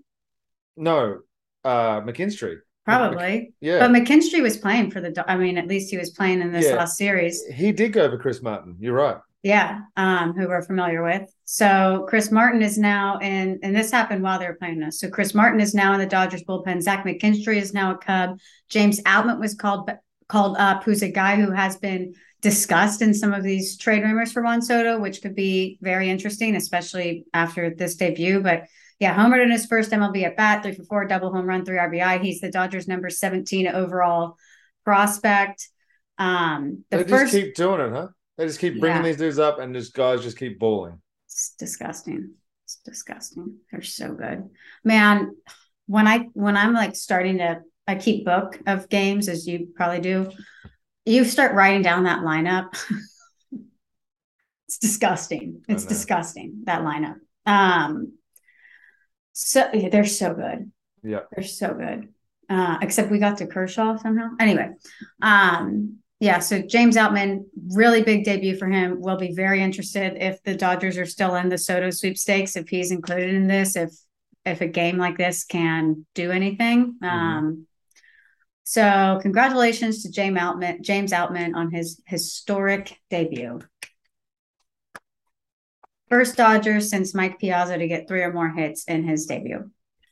No, 0.75 1.19
uh, 1.63 2.01
McKinstry. 2.01 2.57
Probably. 2.85 3.53
Yeah. 3.61 3.79
But 3.79 3.91
McKinstry 3.91 4.41
was 4.41 4.57
playing 4.57 4.89
for 4.89 4.99
the, 4.99 5.23
I 5.27 5.37
mean, 5.37 5.59
at 5.59 5.67
least 5.67 5.91
he 5.91 5.97
was 5.97 6.09
playing 6.09 6.41
in 6.41 6.51
this 6.51 6.65
yeah. 6.65 6.75
last 6.75 6.97
series. 6.97 7.45
He 7.53 7.71
did 7.71 7.93
go 7.93 8.01
over 8.01 8.17
Chris 8.17 8.41
Martin. 8.41 8.77
You're 8.79 8.95
right. 8.95 9.17
Yeah. 9.41 9.81
Um, 9.95 10.33
who 10.33 10.47
we're 10.47 10.61
familiar 10.63 11.01
with. 11.01 11.33
So 11.45 12.05
Chris 12.09 12.29
Martin 12.29 12.61
is 12.61 12.77
now 12.77 13.19
in, 13.19 13.59
and 13.63 13.75
this 13.75 13.89
happened 13.89 14.21
while 14.21 14.37
they 14.37 14.47
were 14.47 14.55
playing 14.55 14.79
this. 14.79 14.99
So 14.99 15.09
Chris 15.09 15.33
Martin 15.33 15.61
is 15.61 15.73
now 15.73 15.93
in 15.93 15.99
the 15.99 16.05
Dodgers 16.05 16.43
bullpen. 16.43 16.81
Zach 16.81 17.05
McKinstry 17.05 17.55
is 17.55 17.73
now 17.73 17.91
a 17.91 17.97
Cub. 17.97 18.37
James 18.69 19.01
Outman 19.03 19.39
was 19.39 19.55
called 19.55 19.89
called 20.27 20.57
up, 20.57 20.83
who's 20.83 21.01
a 21.01 21.11
guy 21.11 21.35
who 21.37 21.51
has 21.51 21.77
been 21.77 22.13
discussed 22.41 23.01
in 23.01 23.13
some 23.13 23.33
of 23.33 23.43
these 23.43 23.77
trade 23.77 24.03
rumors 24.03 24.31
for 24.31 24.43
Juan 24.43 24.61
Soto, 24.61 24.99
which 24.99 25.21
could 25.21 25.35
be 25.35 25.77
very 25.81 26.09
interesting, 26.09 26.55
especially 26.55 27.25
after 27.33 27.73
this 27.73 27.95
debut. 27.95 28.39
But 28.39 28.65
yeah, 28.99 29.15
homered 29.15 29.43
in 29.43 29.51
his 29.51 29.65
first 29.65 29.91
MLB 29.91 30.23
at 30.23 30.37
bat, 30.37 30.63
three 30.63 30.73
for 30.73 30.83
four, 30.83 31.05
double 31.05 31.31
home 31.33 31.45
run, 31.45 31.65
three 31.65 31.77
RBI. 31.77 32.21
He's 32.21 32.41
the 32.41 32.51
Dodgers' 32.51 32.87
number 32.87 33.09
17 33.09 33.67
overall 33.67 34.37
prospect. 34.85 35.67
Um, 36.17 36.83
the 36.91 36.97
they 36.97 37.03
first, 37.05 37.31
keep 37.31 37.55
doing 37.55 37.79
it, 37.79 37.91
huh? 37.91 38.07
They 38.39 38.45
just 38.45 38.61
keep 38.61 38.79
bringing 38.79 39.03
yeah. 39.03 39.09
these 39.09 39.17
dudes 39.17 39.37
up, 39.37 39.59
and 39.59 39.75
just 39.75 39.93
guys 39.93 40.23
just 40.23 40.37
keep 40.37 40.59
bowling. 40.59 41.01
It's 41.25 41.55
disgusting. 41.59 42.35
It's 42.63 42.77
disgusting. 42.85 43.57
They're 43.69 43.81
so 43.81 44.13
good, 44.13 44.49
man. 44.81 45.35
When 45.87 46.07
I 46.07 46.29
when 46.31 46.55
I'm 46.55 46.71
like 46.71 46.95
starting 46.95 47.39
to, 47.39 47.59
I 47.85 47.95
keep 47.95 48.23
book 48.23 48.57
of 48.65 48.87
games 48.87 49.27
as 49.27 49.45
you 49.45 49.67
probably 49.75 49.99
do. 49.99 50.31
You 51.05 51.25
start 51.25 51.53
writing 51.53 51.81
down 51.81 52.05
that 52.05 52.21
lineup. 52.21 52.77
it's 54.69 54.77
disgusting. 54.77 55.63
It's 55.67 55.83
disgusting 55.83 56.61
that 56.63 56.83
lineup. 56.83 57.15
Um, 57.45 58.13
so 59.33 59.69
yeah, 59.73 59.89
they're 59.89 60.05
so 60.05 60.33
good. 60.33 60.71
Yeah. 61.03 61.23
They're 61.35 61.43
so 61.43 61.73
good. 61.73 62.07
Uh, 62.47 62.77
except 62.81 63.11
we 63.11 63.19
got 63.19 63.39
to 63.39 63.47
Kershaw 63.47 63.97
somehow. 63.97 64.29
Anyway, 64.39 64.69
um, 65.21 65.97
yeah, 66.19 66.39
so 66.39 66.61
James 66.61 66.97
Outman, 66.97 67.45
really 67.69 68.03
big 68.03 68.25
debut 68.25 68.57
for 68.57 68.67
him. 68.67 68.97
We'll 68.99 69.17
be 69.17 69.33
very 69.33 69.61
interested 69.61 70.17
if 70.21 70.43
the 70.43 70.53
Dodgers 70.53 70.97
are 70.97 71.05
still 71.05 71.35
in 71.35 71.47
the 71.47 71.57
Soto 71.57 71.91
sweepstakes, 71.91 72.57
if 72.57 72.67
he's 72.67 72.91
included 72.91 73.33
in 73.33 73.47
this, 73.47 73.75
if 73.75 73.91
if 74.45 74.61
a 74.61 74.67
game 74.67 74.97
like 74.97 75.17
this 75.17 75.43
can 75.43 76.05
do 76.15 76.31
anything. 76.31 76.95
Mm-hmm. 77.01 77.05
Um, 77.05 77.67
so 78.63 79.19
congratulations 79.21 80.03
to 80.03 80.11
James 80.11 80.37
Outman, 80.37 80.81
James 80.81 81.11
Outman 81.11 81.55
on 81.55 81.71
his 81.71 82.01
historic 82.05 82.97
debut. 83.09 83.59
First 86.09 86.35
Dodger 86.35 86.81
since 86.81 87.13
Mike 87.13 87.39
Piazza 87.39 87.77
to 87.77 87.87
get 87.87 88.07
three 88.07 88.23
or 88.23 88.33
more 88.33 88.49
hits 88.49 88.85
in 88.85 89.07
his 89.07 89.25
debut. 89.25 89.71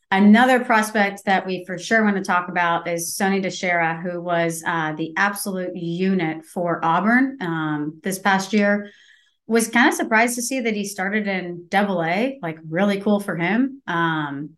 Another 0.09 0.63
prospect 0.63 1.25
that 1.25 1.45
we 1.45 1.65
for 1.65 1.77
sure 1.77 2.01
want 2.03 2.15
to 2.15 2.23
talk 2.23 2.47
about 2.47 2.87
is 2.87 3.13
Sonny 3.13 3.41
DiChiara, 3.41 4.01
who 4.01 4.21
was 4.21 4.63
uh, 4.65 4.93
the 4.93 5.13
absolute 5.17 5.75
unit 5.75 6.45
for 6.45 6.79
Auburn 6.83 7.37
um, 7.41 7.99
this 8.03 8.17
past 8.17 8.53
year. 8.53 8.89
Was 9.47 9.67
kind 9.67 9.89
of 9.89 9.93
surprised 9.93 10.35
to 10.35 10.41
see 10.41 10.61
that 10.61 10.75
he 10.75 10.85
started 10.85 11.27
in 11.27 11.65
Double 11.67 12.03
A, 12.03 12.39
like 12.41 12.57
really 12.69 13.01
cool 13.01 13.19
for 13.19 13.35
him. 13.35 13.81
Um, 13.85 14.51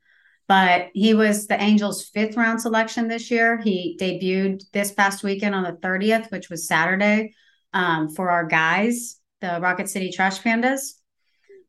but 0.48 0.90
he 0.94 1.16
was 1.16 1.48
the 1.48 1.62
Angels' 1.62 2.08
fifth 2.08 2.38
round 2.38 2.62
selection 2.62 3.08
this 3.08 3.32
year. 3.32 3.60
He 3.60 3.98
debuted 4.00 4.64
this 4.72 4.92
past 4.92 5.24
weekend 5.24 5.56
on 5.56 5.64
the 5.64 5.74
30th, 5.74 6.32
which 6.32 6.50
was 6.50 6.68
Saturday, 6.68 7.34
um, 7.74 8.10
for 8.10 8.30
our 8.30 8.46
guys, 8.46 9.20
the 9.42 9.60
Rocket 9.62 9.90
City 9.90 10.12
Trash 10.12 10.42
Pandas. 10.42 10.94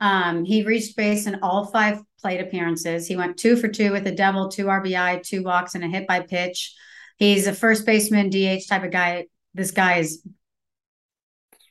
Um, 0.01 0.45
he 0.45 0.65
reached 0.65 0.97
base 0.97 1.27
in 1.27 1.41
all 1.43 1.67
five 1.67 2.03
plate 2.21 2.41
appearances. 2.41 3.07
He 3.07 3.17
went 3.17 3.37
two 3.37 3.57
for 3.57 3.69
two 3.69 3.93
with 3.93 4.07
a 4.07 4.15
double, 4.15 4.49
two 4.49 4.67
RBI, 4.67 5.23
two 5.23 5.43
walks, 5.43 5.75
and 5.75 5.85
a 5.85 5.89
hit 5.89 6.07
by 6.07 6.21
pitch. 6.21 6.75
He's 7.17 7.47
a 7.47 7.55
first 7.55 7.85
baseman, 7.85 8.31
DH 8.31 8.67
type 8.69 8.85
of 8.85 8.91
guy. 8.91 9.27
This 9.55 9.71
guy 9.71 9.99
is 9.99 10.27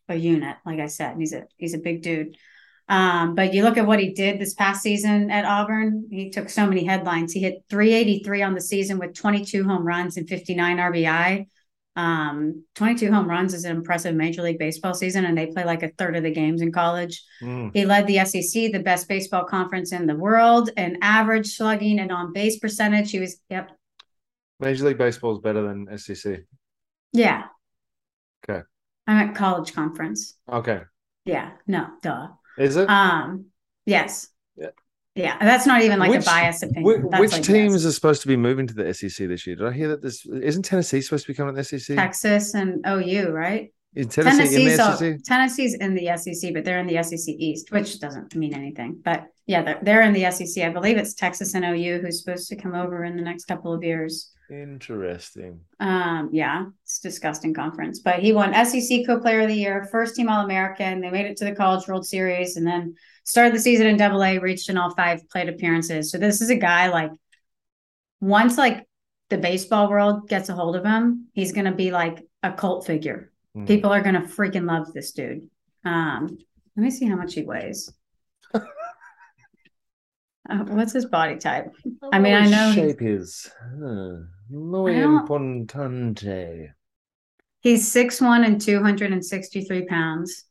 a 0.08 0.16
unit, 0.16 0.58
like 0.66 0.80
I 0.80 0.88
said. 0.88 1.18
He's 1.18 1.34
a 1.34 1.44
he's 1.58 1.74
a 1.74 1.80
big 1.80 2.02
dude. 2.02 2.36
Um, 2.88 3.36
but 3.36 3.54
you 3.54 3.64
look 3.64 3.78
at 3.78 3.86
what 3.86 4.00
he 4.00 4.14
did 4.14 4.40
this 4.40 4.56
past 4.56 4.82
season 4.82 5.30
at 5.30 5.46
Auburn. 5.46 6.08
He 6.10 6.32
took 6.32 6.50
so 6.50 6.66
many 6.66 6.84
headlines. 6.84 7.32
He 7.32 7.40
hit 7.40 7.64
383 7.70 8.42
on 8.42 8.56
the 8.56 8.62
season 8.62 8.98
with 8.98 9.14
22 9.14 9.64
home 9.64 9.86
runs 9.86 10.18
and 10.18 10.28
59 10.28 10.78
RBI. 10.78 11.46
Um, 11.96 12.64
22 12.76 13.12
home 13.12 13.30
runs 13.30 13.54
is 13.54 13.66
an 13.66 13.76
impressive 13.76 14.16
Major 14.16 14.42
League 14.42 14.60
Baseball 14.60 14.94
season, 14.94 15.26
and 15.26 15.38
they 15.38 15.48
play 15.48 15.66
like 15.66 15.84
a 15.84 15.90
third 15.98 16.16
of 16.16 16.24
the 16.24 16.32
games 16.32 16.62
in 16.62 16.72
college. 16.72 17.24
Mm. 17.42 17.72
He 17.74 17.86
led 17.86 18.08
the 18.08 18.24
SEC, 18.26 18.72
the 18.72 18.82
best 18.84 19.08
baseball 19.08 19.44
conference 19.44 19.92
in 19.92 20.06
the 20.06 20.16
world, 20.16 20.70
and 20.78 20.98
average 21.02 21.56
slugging 21.56 22.00
and 22.00 22.12
on 22.12 22.32
base 22.32 22.60
percentage. 22.60 23.12
He 23.12 23.20
was, 23.20 23.38
yep. 23.50 23.72
Major 24.60 24.86
League 24.86 24.98
Baseball 24.98 25.34
is 25.34 25.40
better 25.40 25.62
than 25.62 25.98
SEC. 25.98 26.42
Yeah. 27.12 27.46
Okay. 28.48 28.62
I'm 29.08 29.30
at 29.30 29.36
college 29.36 29.74
conference. 29.74 30.36
Okay. 30.52 30.82
Yeah. 31.26 31.52
No, 31.68 31.88
duh. 32.02 32.28
Is 32.58 32.76
it? 32.76 32.90
Um, 32.90 33.48
yes. 33.86 34.28
Yeah, 35.16 35.38
that's 35.40 35.66
not 35.66 35.82
even 35.82 36.00
like 36.00 36.12
which, 36.12 36.22
a 36.22 36.26
biased 36.26 36.64
opinion. 36.64 37.10
which 37.20 37.32
like 37.32 37.44
teams 37.44 37.86
are 37.86 37.92
supposed 37.92 38.22
to 38.22 38.28
be 38.28 38.38
moving 38.38 38.68
to 38.68 38.74
the 38.74 38.94
SEC 38.94 39.28
this 39.28 39.46
year? 39.46 39.56
Did 39.56 39.68
I 39.68 39.72
hear 39.72 39.90
that 39.90 40.02
this 40.02 40.26
isn't 40.26 40.64
Tennessee 40.64 41.02
supposed 41.02 41.26
to 41.26 41.32
be 41.32 41.36
coming 41.36 41.56
to 41.56 41.62
the 41.62 41.80
SEC? 41.80 41.96
Texas 41.96 42.54
and 42.54 42.86
OU, 42.88 43.30
right? 43.32 43.72
Is 43.96 44.08
Tennessee 44.08 44.38
Tennessee's, 44.38 44.56
in 44.56 44.78
the 44.78 44.98
SEC? 44.98 45.24
Tennessee's 45.24 45.74
in 45.74 45.96
the 45.96 46.16
SEC, 46.16 46.54
but 46.54 46.64
they're 46.64 46.80
in 46.80 46.88
the 46.88 47.02
SEC 47.02 47.36
East, 47.38 47.72
which 47.72 48.00
doesn't 48.00 48.36
mean 48.36 48.54
anything. 48.54 49.02
But 49.04 49.26
yeah, 49.48 49.64
they're, 49.64 49.80
they're 49.82 50.02
in 50.04 50.14
the 50.14 50.30
SEC. 50.30 50.64
I 50.64 50.70
believe 50.70 50.98
it's 50.98 51.16
Texas 51.16 51.56
and 51.56 51.66
OU 51.66 52.02
who's 52.02 52.24
supposed 52.24 52.50
to 52.50 52.56
come 52.56 52.76
over 52.76 53.04
in 53.04 53.16
the 53.16 53.24
next 53.24 53.46
couple 53.46 53.74
of 53.74 53.84
years. 53.84 54.32
Interesting. 54.52 55.60
Um, 55.80 56.30
yeah, 56.32 56.66
it's 56.84 57.00
disgusting 57.00 57.54
conference. 57.54 58.00
But 58.00 58.20
he 58.20 58.32
won 58.32 58.54
SEC 58.66 59.06
Co-Player 59.06 59.42
of 59.42 59.48
the 59.48 59.56
Year, 59.56 59.88
first 59.92 60.16
team 60.16 60.30
All 60.30 60.44
American. 60.44 61.02
They 61.02 61.10
made 61.10 61.26
it 61.26 61.38
to 61.38 61.46
the 61.46 61.56
College 61.56 61.88
World 61.88 62.06
Series, 62.06 62.58
and 62.58 62.66
then 62.66 62.96
started 63.30 63.54
the 63.54 63.60
season 63.60 63.86
in 63.86 63.96
Double 63.96 64.24
A, 64.24 64.40
reached 64.40 64.70
in 64.70 64.78
all 64.78 64.94
five 64.96 65.30
plate 65.30 65.48
appearances. 65.50 66.12
So 66.12 66.18
this 66.18 66.42
is 66.42 66.50
a 66.50 66.56
guy 66.56 66.90
like 66.90 67.12
once 68.20 68.58
like 68.58 68.88
the 69.30 69.38
baseball 69.38 69.90
world 69.90 70.28
gets 70.28 70.50
a 70.50 70.56
hold 70.56 70.76
of 70.76 70.84
him, 70.84 71.28
he's 71.34 71.52
gonna 71.52 71.76
be 71.76 71.92
like 71.92 72.26
a 72.42 72.52
cult 72.52 72.88
figure. 72.88 73.32
Mm. 73.56 73.68
People 73.68 73.92
are 73.92 74.02
gonna 74.02 74.22
freaking 74.24 74.66
love 74.66 74.92
this 74.94 75.12
dude. 75.12 75.48
Um, 75.86 76.40
let 76.76 76.84
me 76.84 76.90
see 76.90 77.06
how 77.06 77.16
much 77.16 77.36
he 77.36 77.44
weighs. 77.44 77.94
uh, 78.54 78.62
what's 80.50 80.94
his 80.94 81.06
body 81.06 81.38
type? 81.38 81.72
I 82.12 82.18
mean, 82.18 82.34
I 82.34 82.48
know 82.48 82.72
shape 82.74 83.02
is 83.02 83.50
uh, 83.62 84.24
muy 84.50 84.94
importante. 84.96 86.70
He's 87.62 87.92
six 87.92 88.20
one 88.20 88.44
and 88.44 88.60
two 88.60 88.82
hundred 88.82 89.12
and 89.12 89.24
sixty 89.24 89.64
three 89.64 89.86
pounds. 89.86 90.46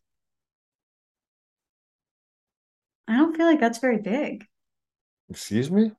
I 3.09 3.17
don't 3.17 3.35
feel 3.35 3.47
like 3.47 3.59
that's 3.59 3.79
very 3.79 3.99
big. 3.99 4.45
Excuse 5.31 5.71
me? 5.71 5.93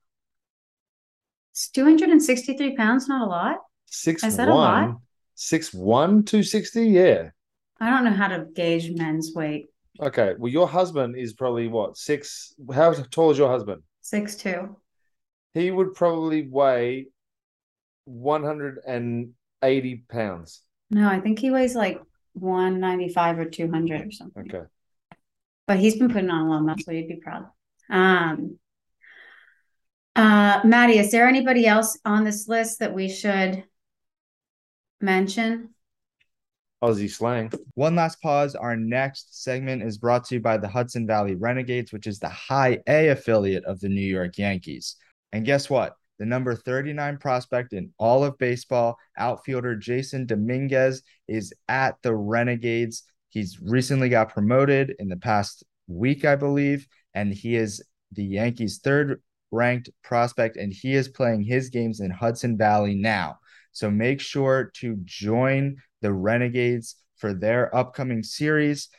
It's 1.51 1.69
263 1.71 2.75
pounds, 2.75 3.07
not 3.09 3.27
a 3.27 3.29
lot. 3.29 3.57
Six 3.87 4.23
Is 4.23 4.37
that 4.37 4.47
one, 4.47 4.55
a 4.55 4.87
lot? 4.87 4.97
Six 5.33 5.73
one, 5.73 6.23
260? 6.23 6.85
Yeah. 6.87 7.31
I 7.79 7.89
don't 7.89 8.03
know 8.03 8.11
how 8.13 8.27
to 8.27 8.45
gauge 8.53 8.91
men's 8.95 9.33
weight. 9.33 9.69
Okay. 9.99 10.35
Well, 10.37 10.51
your 10.51 10.67
husband 10.67 11.15
is 11.17 11.33
probably 11.33 11.67
what? 11.67 11.97
Six 11.97 12.53
how 12.73 12.93
tall 12.93 13.31
is 13.31 13.39
your 13.39 13.49
husband? 13.49 13.81
Six 14.01 14.35
two. 14.35 14.77
He 15.53 15.71
would 15.71 15.95
probably 15.95 16.47
weigh 16.47 17.07
180 18.05 20.03
pounds. 20.09 20.61
No, 20.91 21.09
I 21.09 21.19
think 21.19 21.39
he 21.39 21.49
weighs 21.49 21.75
like 21.75 21.99
195 22.33 23.39
or 23.39 23.45
200 23.45 24.07
or 24.07 24.11
something. 24.11 24.43
Okay 24.43 24.65
but 25.69 25.77
he's 25.77 25.97
been 25.97 26.09
putting 26.09 26.31
on 26.31 26.47
a 26.47 26.49
lot 26.49 26.57
of 26.57 26.65
muscle. 26.65 26.93
You'd 26.93 27.07
be 27.07 27.17
proud. 27.17 27.45
Um, 27.91 28.57
uh, 30.15 30.61
Maddie, 30.63 30.97
is 30.97 31.11
there 31.11 31.27
anybody 31.27 31.67
else 31.67 31.95
on 32.03 32.23
this 32.23 32.47
list 32.47 32.79
that 32.79 32.95
we 32.95 33.07
should 33.07 33.63
mention? 34.99 35.69
Aussie 36.83 37.07
slang. 37.07 37.51
One 37.75 37.95
last 37.95 38.19
pause. 38.19 38.55
Our 38.55 38.75
next 38.75 39.43
segment 39.43 39.83
is 39.83 39.99
brought 39.99 40.23
to 40.25 40.35
you 40.35 40.41
by 40.41 40.57
the 40.57 40.67
Hudson 40.67 41.05
Valley 41.05 41.35
Renegades, 41.35 41.93
which 41.93 42.07
is 42.07 42.17
the 42.17 42.29
high 42.29 42.79
A 42.87 43.09
affiliate 43.09 43.65
of 43.65 43.79
the 43.79 43.89
New 43.89 44.01
York 44.01 44.39
Yankees. 44.39 44.95
And 45.33 45.45
guess 45.45 45.69
what? 45.69 45.93
The 46.17 46.25
number 46.25 46.55
39 46.55 47.19
prospect 47.19 47.73
in 47.73 47.93
all 47.99 48.23
of 48.23 48.39
baseball, 48.39 48.97
outfielder 49.19 49.75
Jasson 49.75 50.25
Dominguez, 50.25 51.03
is 51.27 51.53
at 51.67 51.97
the 52.01 52.15
Renegades. 52.15 53.03
He's 53.29 53.59
recently 53.61 54.09
got 54.09 54.33
promoted 54.33 54.95
in 54.99 55.07
the 55.07 55.17
past 55.17 55.63
week, 55.87 56.25
I 56.25 56.35
believe, 56.35 56.87
and 57.13 57.33
he 57.33 57.55
is 57.55 57.83
the 58.11 58.23
Yankees' 58.23 58.79
third 58.83 59.21
ranked 59.51 59.89
prospect, 60.03 60.57
and 60.57 60.73
he 60.73 60.95
is 60.95 61.07
playing 61.07 61.43
his 61.43 61.69
games 61.69 61.99
in 61.99 62.11
Hudson 62.11 62.57
Valley 62.57 62.95
now. 62.95 63.37
So 63.71 63.89
make 63.89 64.19
sure 64.19 64.71
to 64.75 64.97
join 65.05 65.77
the 66.01 66.13
Renegades 66.13 66.95
for 67.17 67.33
their 67.33 67.75
upcoming 67.75 68.23
series. 68.23 68.89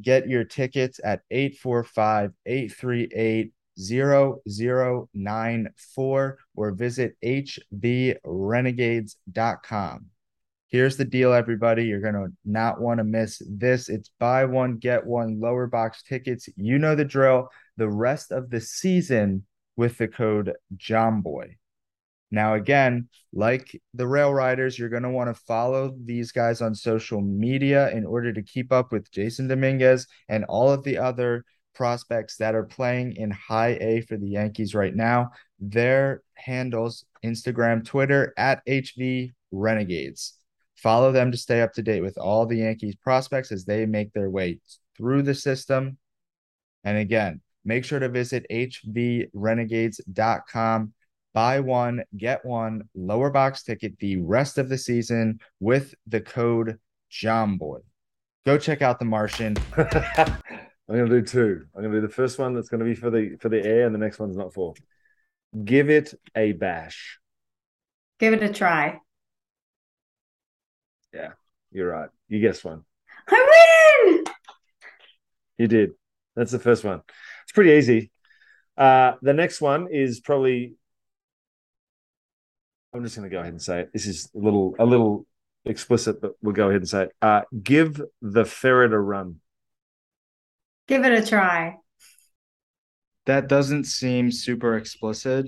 Get 0.00 0.28
your 0.28 0.44
tickets 0.44 1.00
at 1.02 1.22
845 1.30 2.32
838 2.46 3.52
0094 3.78 6.38
or 6.56 6.72
visit 6.72 7.16
hvrenegades.com. 7.22 10.06
Here's 10.68 10.98
the 10.98 11.04
deal, 11.04 11.32
everybody. 11.32 11.84
You're 11.84 12.00
going 12.00 12.14
to 12.14 12.28
not 12.44 12.80
want 12.80 12.98
to 12.98 13.04
miss 13.04 13.40
this. 13.48 13.88
It's 13.88 14.10
buy 14.18 14.44
one, 14.44 14.76
get 14.76 15.06
one 15.06 15.40
lower 15.40 15.66
box 15.66 16.02
tickets. 16.02 16.48
You 16.56 16.78
know 16.78 16.94
the 16.94 17.06
drill. 17.06 17.48
The 17.78 17.88
rest 17.88 18.32
of 18.32 18.50
the 18.50 18.60
season 18.60 19.46
with 19.76 19.96
the 19.96 20.08
code 20.08 20.52
JOMBOY. 20.76 21.56
Now, 22.30 22.54
again, 22.54 23.08
like 23.32 23.80
the 23.94 24.06
Rail 24.06 24.34
Riders, 24.34 24.78
you're 24.78 24.90
going 24.90 25.04
to 25.04 25.10
want 25.10 25.34
to 25.34 25.42
follow 25.46 25.94
these 26.04 26.32
guys 26.32 26.60
on 26.60 26.74
social 26.74 27.22
media 27.22 27.90
in 27.90 28.04
order 28.04 28.32
to 28.32 28.42
keep 28.42 28.70
up 28.70 28.92
with 28.92 29.10
Jasson 29.10 29.48
Dominguez 29.48 30.06
and 30.28 30.44
all 30.44 30.70
of 30.70 30.84
the 30.84 30.98
other 30.98 31.44
prospects 31.74 32.36
that 32.36 32.54
are 32.54 32.64
playing 32.64 33.16
in 33.16 33.30
high 33.30 33.78
A 33.80 34.02
for 34.02 34.18
the 34.18 34.28
Yankees 34.28 34.74
right 34.74 34.94
now. 34.94 35.30
Their 35.58 36.22
handles 36.34 37.06
Instagram, 37.24 37.86
Twitter 37.86 38.34
at 38.36 38.66
HV 38.66 39.32
Renegades. 39.50 40.37
Follow 40.82 41.12
them 41.12 41.30
to 41.32 41.38
stay 41.38 41.60
up 41.60 41.72
to 41.74 41.82
date 41.82 42.02
with 42.02 42.18
all 42.18 42.46
the 42.46 42.56
Yankees 42.56 42.96
prospects 42.96 43.52
as 43.52 43.64
they 43.64 43.86
make 43.86 44.12
their 44.12 44.30
way 44.30 44.60
through 44.96 45.22
the 45.22 45.34
system. 45.34 45.98
And 46.84 46.98
again, 46.98 47.40
make 47.64 47.84
sure 47.84 47.98
to 47.98 48.08
visit 48.08 48.46
hvrenegades.com 48.50 50.92
buy 51.38 51.60
one, 51.60 52.02
get 52.16 52.44
one 52.44 52.82
lower 52.96 53.30
box 53.30 53.62
ticket 53.62 53.96
the 54.00 54.16
rest 54.16 54.58
of 54.58 54.68
the 54.68 54.76
season 54.76 55.38
with 55.60 55.94
the 56.08 56.20
code 56.20 56.80
JOMBOY. 57.12 57.78
Go 58.44 58.58
check 58.58 58.82
out 58.82 58.98
The 58.98 59.04
Martian. 59.04 59.56
I'm 59.76 60.36
gonna 60.88 61.08
do 61.08 61.22
two. 61.22 61.64
I'm 61.76 61.82
gonna 61.82 61.94
do 61.94 62.00
the 62.00 62.12
first 62.12 62.38
one 62.38 62.54
that's 62.54 62.68
gonna 62.68 62.84
be 62.84 62.94
for 62.94 63.10
the 63.10 63.36
for 63.40 63.50
the 63.50 63.64
air, 63.64 63.86
and 63.86 63.94
the 63.94 63.98
next 63.98 64.18
one's 64.18 64.36
not 64.36 64.54
for. 64.54 64.74
Give 65.64 65.90
it 65.90 66.14
a 66.34 66.52
bash. 66.52 67.18
Give 68.18 68.32
it 68.32 68.42
a 68.42 68.52
try. 68.52 68.98
Yeah, 71.12 71.32
you're 71.70 71.88
right. 71.88 72.10
You 72.28 72.40
guessed 72.40 72.64
one. 72.64 72.84
I 73.28 74.14
win. 74.14 74.24
You 75.58 75.68
did. 75.68 75.90
That's 76.36 76.52
the 76.52 76.58
first 76.58 76.84
one. 76.84 77.02
It's 77.44 77.52
pretty 77.52 77.72
easy. 77.72 78.10
Uh, 78.76 79.14
the 79.22 79.32
next 79.32 79.60
one 79.60 79.88
is 79.90 80.20
probably 80.20 80.74
I'm 82.94 83.04
just 83.04 83.16
going 83.16 83.28
to 83.28 83.34
go 83.34 83.40
ahead 83.40 83.52
and 83.52 83.62
say 83.62 83.80
it. 83.80 83.92
This 83.92 84.06
is 84.06 84.30
a 84.34 84.38
little 84.38 84.74
a 84.78 84.86
little 84.86 85.26
explicit, 85.64 86.20
but 86.20 86.32
we'll 86.42 86.54
go 86.54 86.68
ahead 86.68 86.80
and 86.80 86.88
say 86.88 87.02
it. 87.04 87.12
Uh, 87.20 87.42
give 87.62 88.00
the 88.22 88.44
ferret 88.44 88.92
a 88.92 88.98
run. 88.98 89.36
Give 90.86 91.04
it 91.04 91.12
a 91.12 91.26
try. 91.26 91.76
That 93.26 93.46
doesn't 93.46 93.84
seem 93.84 94.30
super 94.30 94.76
explicit. 94.76 95.46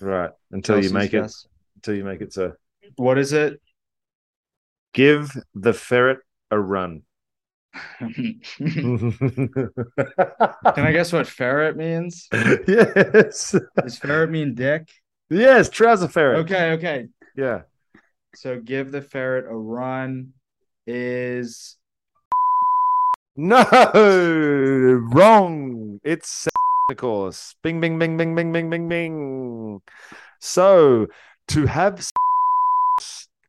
Right. 0.00 0.30
Until 0.50 0.82
you 0.82 0.90
make 0.90 1.12
guess. 1.12 1.44
it. 1.44 1.50
Until 1.76 1.94
you 1.94 2.04
make 2.04 2.20
it 2.20 2.32
so. 2.32 2.52
What 2.96 3.16
is 3.16 3.32
it? 3.32 3.60
Give 4.92 5.30
the 5.54 5.72
ferret 5.72 6.18
a 6.50 6.58
run. 6.58 7.02
Can 7.98 8.40
I 10.76 10.92
guess 10.92 11.12
what 11.12 11.26
ferret 11.26 11.76
means? 11.76 12.28
Yes. 12.32 13.56
Does 13.80 13.98
ferret 13.98 14.30
mean 14.30 14.54
dick? 14.54 14.88
Yes, 15.30 15.70
trouser 15.70 16.08
ferret. 16.08 16.40
Okay, 16.40 16.72
okay. 16.72 17.08
Yeah. 17.36 17.62
So 18.34 18.60
give 18.60 18.92
the 18.92 19.00
ferret 19.00 19.46
a 19.46 19.56
run 19.56 20.32
is 20.86 21.78
no 23.36 23.64
wrong. 25.12 26.00
It's 26.04 26.46
of 26.90 26.96
course. 26.98 27.54
Bing, 27.62 27.80
bing, 27.80 27.98
bing, 27.98 28.16
bing, 28.16 28.34
bing, 28.34 28.52
bing, 28.52 28.68
bing, 28.68 28.88
bing. 28.88 29.80
So 30.40 31.06
to 31.48 31.66
have 31.66 32.04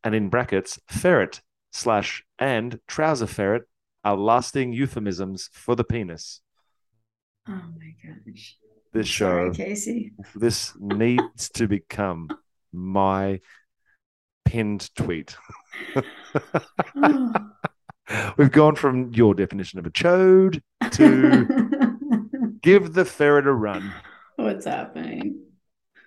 and 0.04 0.14
in 0.14 0.28
brackets 0.28 0.78
ferret 0.86 1.40
slash 1.72 2.22
and 2.38 2.78
trouser 2.86 3.26
ferret 3.26 3.62
are 4.04 4.16
lasting 4.16 4.72
euphemisms 4.72 5.48
for 5.52 5.74
the 5.74 5.84
penis. 5.84 6.40
Oh 7.48 7.52
my 7.52 7.94
gosh 8.04 8.56
this 8.94 9.08
show, 9.08 9.52
Sorry, 9.52 9.52
Casey. 9.52 10.12
this 10.36 10.72
needs 10.78 11.50
to 11.50 11.66
become 11.66 12.28
my 12.72 13.40
pinned 14.44 14.88
tweet. 14.94 15.36
We've 18.36 18.52
gone 18.52 18.76
from 18.76 19.12
your 19.12 19.34
definition 19.34 19.80
of 19.80 19.86
a 19.86 19.90
chode 19.90 20.62
to 20.92 22.58
give 22.62 22.94
the 22.94 23.04
ferret 23.04 23.46
a 23.48 23.52
run. 23.52 23.92
What's 24.36 24.66
happening? 24.66 25.40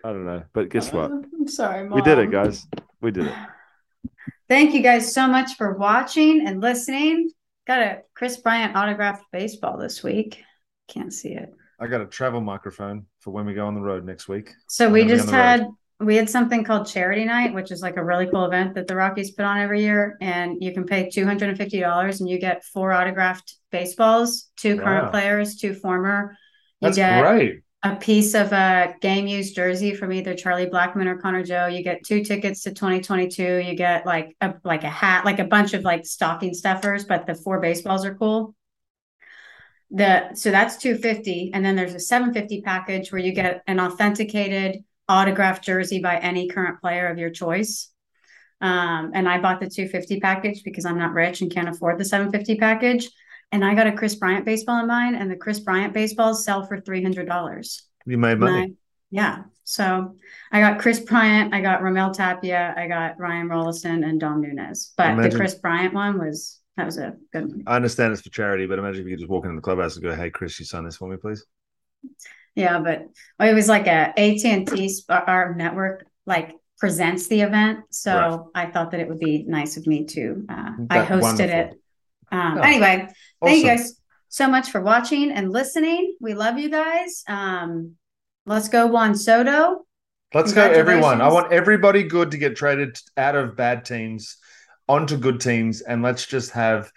I 0.03 0.13
don't 0.13 0.25
know, 0.25 0.43
but 0.53 0.69
guess 0.69 0.93
what? 0.93 1.11
Uh, 1.11 1.21
I'm 1.39 1.47
sorry, 1.47 1.89
Mom. 1.89 1.97
We 1.97 2.01
did 2.03 2.19
it, 2.19 2.31
guys. 2.31 2.65
We 3.01 3.11
did 3.11 3.25
it. 3.25 3.33
Thank 4.49 4.73
you 4.73 4.81
guys 4.81 5.13
so 5.13 5.27
much 5.27 5.55
for 5.55 5.77
watching 5.77 6.47
and 6.47 6.61
listening. 6.61 7.29
Got 7.65 7.81
a 7.81 8.01
Kris 8.13 8.37
Bryant 8.37 8.77
autographed 8.77 9.25
baseball 9.31 9.77
this 9.77 10.01
week. 10.01 10.41
Can't 10.87 11.13
see 11.13 11.33
it. 11.33 11.53
I 11.79 11.87
got 11.87 12.01
a 12.01 12.05
travel 12.05 12.39
microphone 12.39 13.05
for 13.19 13.31
when 13.31 13.45
we 13.45 13.53
go 13.53 13.67
on 13.67 13.75
the 13.75 13.81
road 13.81 14.05
next 14.05 14.29
week. 14.29 14.53
So 14.67 14.89
we 14.89 15.05
just 15.05 15.29
had 15.29 15.61
road. 15.61 15.75
we 15.99 16.15
had 16.15 16.29
something 16.29 16.63
called 16.63 16.87
charity 16.87 17.25
night, 17.25 17.53
which 17.53 17.71
is 17.71 17.81
like 17.81 17.97
a 17.97 18.03
really 18.03 18.25
cool 18.27 18.45
event 18.45 18.73
that 18.75 18.87
the 18.87 18.95
Rockies 18.95 19.31
put 19.31 19.43
on 19.43 19.59
every 19.59 19.81
year, 19.81 20.17
and 20.21 20.63
you 20.63 20.73
can 20.73 20.85
pay 20.85 21.09
two 21.09 21.25
hundred 21.25 21.49
and 21.49 21.57
fifty 21.57 21.81
dollars, 21.81 22.21
and 22.21 22.29
you 22.29 22.39
get 22.39 22.63
four 22.63 22.93
autographed 22.93 23.53
baseballs, 23.69 24.49
two 24.55 24.77
current 24.77 25.05
wow. 25.05 25.11
players, 25.11 25.57
two 25.57 25.73
former. 25.73 26.37
You 26.79 26.87
That's 26.87 26.97
get 26.97 27.21
great. 27.21 27.61
A 27.83 27.95
piece 27.95 28.33
of 28.33 28.51
a 28.51 28.95
game 29.01 29.27
used 29.27 29.55
jersey 29.55 29.93
from 29.93 30.11
either 30.11 30.33
Charlie 30.33 30.65
Blackmon 30.65 31.05
or 31.05 31.17
Connor 31.17 31.43
Joe. 31.43 31.67
You 31.67 31.83
get 31.83 32.03
two 32.03 32.23
tickets 32.23 32.63
to 32.63 32.71
2022. 32.71 33.57
You 33.57 33.75
get 33.75 34.05
like 34.05 34.35
a 34.41 34.55
like 34.63 34.83
a 34.83 34.89
hat, 34.89 35.25
like 35.25 35.39
a 35.39 35.45
bunch 35.45 35.73
of 35.73 35.83
like 35.83 36.05
stocking 36.05 36.53
stuffers, 36.53 37.05
but 37.05 37.27
the 37.27 37.35
four 37.35 37.59
baseballs 37.59 38.03
are 38.03 38.15
cool 38.15 38.55
the 39.91 40.33
so 40.33 40.51
that's 40.51 40.77
250 40.77 41.51
and 41.53 41.63
then 41.63 41.75
there's 41.75 41.93
a 41.93 41.99
750 41.99 42.61
package 42.61 43.11
where 43.11 43.21
you 43.21 43.31
get 43.31 43.63
an 43.67 43.79
authenticated 43.79 44.83
autographed 45.07 45.63
jersey 45.63 46.01
by 46.01 46.17
any 46.17 46.49
current 46.49 46.81
player 46.81 47.07
of 47.07 47.17
your 47.17 47.29
choice 47.29 47.89
um, 48.59 49.11
and 49.13 49.29
i 49.29 49.39
bought 49.39 49.61
the 49.61 49.69
250 49.69 50.19
package 50.19 50.63
because 50.63 50.85
i'm 50.85 50.97
not 50.97 51.13
rich 51.13 51.41
and 51.41 51.53
can't 51.53 51.69
afford 51.69 51.97
the 51.97 52.03
750 52.03 52.57
package 52.57 53.09
and 53.51 53.63
i 53.63 53.73
got 53.73 53.87
a 53.87 53.91
Kris 53.91 54.15
Bryant 54.15 54.45
baseball 54.45 54.79
in 54.79 54.87
mine 54.87 55.15
and 55.15 55.29
the 55.29 55.35
Kris 55.35 55.59
Bryant 55.59 55.93
baseballs 55.93 56.43
sell 56.43 56.65
for 56.65 56.79
$300 56.79 57.81
you 58.05 58.17
made 58.17 58.39
money 58.39 58.61
I, 58.61 58.73
yeah 59.11 59.43
so 59.63 60.15
i 60.51 60.59
got 60.59 60.79
Kris 60.79 60.99
Bryant 60.99 61.53
i 61.53 61.61
got 61.61 61.81
raimel 61.81 62.13
tapia 62.13 62.73
i 62.77 62.87
got 62.87 63.19
Ryan 63.19 63.47
Rolison 63.47 64.07
and 64.07 64.19
dom 64.19 64.41
nunez 64.41 64.93
but 64.97 65.11
Imagine- 65.11 65.31
the 65.31 65.37
Kris 65.37 65.55
Bryant 65.55 65.93
one 65.93 66.19
was 66.19 66.59
that 66.77 66.85
was 66.85 66.97
a 66.99 67.15
good 67.33 67.49
one. 67.49 67.63
I 67.65 67.75
understand 67.75 68.13
it's 68.13 68.21
for 68.21 68.29
charity, 68.29 68.67
but 68.67 68.77
imagine 68.77 69.01
if 69.01 69.07
you 69.07 69.13
could 69.13 69.21
just 69.21 69.31
walk 69.31 69.45
into 69.45 69.55
the 69.55 69.63
clubhouse 69.63 69.95
and 69.95 70.03
go, 70.03 70.15
"Hey, 70.15 70.29
Kris, 70.29 70.59
you 70.59 70.65
sign 70.65 70.85
this 70.85 70.95
for 70.95 71.09
me, 71.09 71.17
please." 71.17 71.43
Yeah, 72.55 72.79
but 72.79 73.07
it 73.39 73.53
was 73.53 73.67
like 73.67 73.87
a 73.87 74.13
AT 74.17 74.45
and 74.45 74.67
T 74.67 74.93
our 75.09 75.55
network 75.55 76.05
like 76.27 76.55
presents 76.79 77.27
the 77.27 77.41
event, 77.41 77.85
so 77.89 78.51
right. 78.55 78.67
I 78.67 78.71
thought 78.71 78.91
that 78.91 78.99
it 78.99 79.09
would 79.09 79.19
be 79.19 79.43
nice 79.47 79.77
of 79.77 79.87
me 79.87 80.05
to. 80.05 80.45
Uh, 80.47 80.71
I 80.89 80.99
hosted 80.99 81.21
wonderful. 81.21 81.49
it. 81.49 81.81
Um, 82.31 82.57
oh, 82.57 82.61
Anyway, 82.61 83.03
awesome. 83.03 83.15
thank 83.43 83.57
you 83.63 83.69
guys 83.69 83.99
so 84.29 84.47
much 84.47 84.69
for 84.69 84.81
watching 84.81 85.31
and 85.31 85.51
listening. 85.51 86.15
We 86.19 86.33
love 86.33 86.57
you 86.57 86.69
guys. 86.69 87.23
Um, 87.27 87.95
let's 88.45 88.69
go 88.69 88.87
Juan 88.87 89.15
Soto. 89.15 89.85
Let's 90.33 90.51
go, 90.51 90.61
everyone. 90.61 91.21
I 91.21 91.31
want 91.31 91.53
everybody 91.53 92.03
good 92.03 92.31
to 92.31 92.37
get 92.37 92.57
traded 92.57 92.99
out 93.15 93.35
of 93.35 93.55
bad 93.55 93.85
teams 93.85 94.37
onto 94.89 95.17
good 95.17 95.39
teams 95.39 95.81
and 95.81 96.01
let's 96.01 96.25
just 96.25 96.51
have 96.51 96.91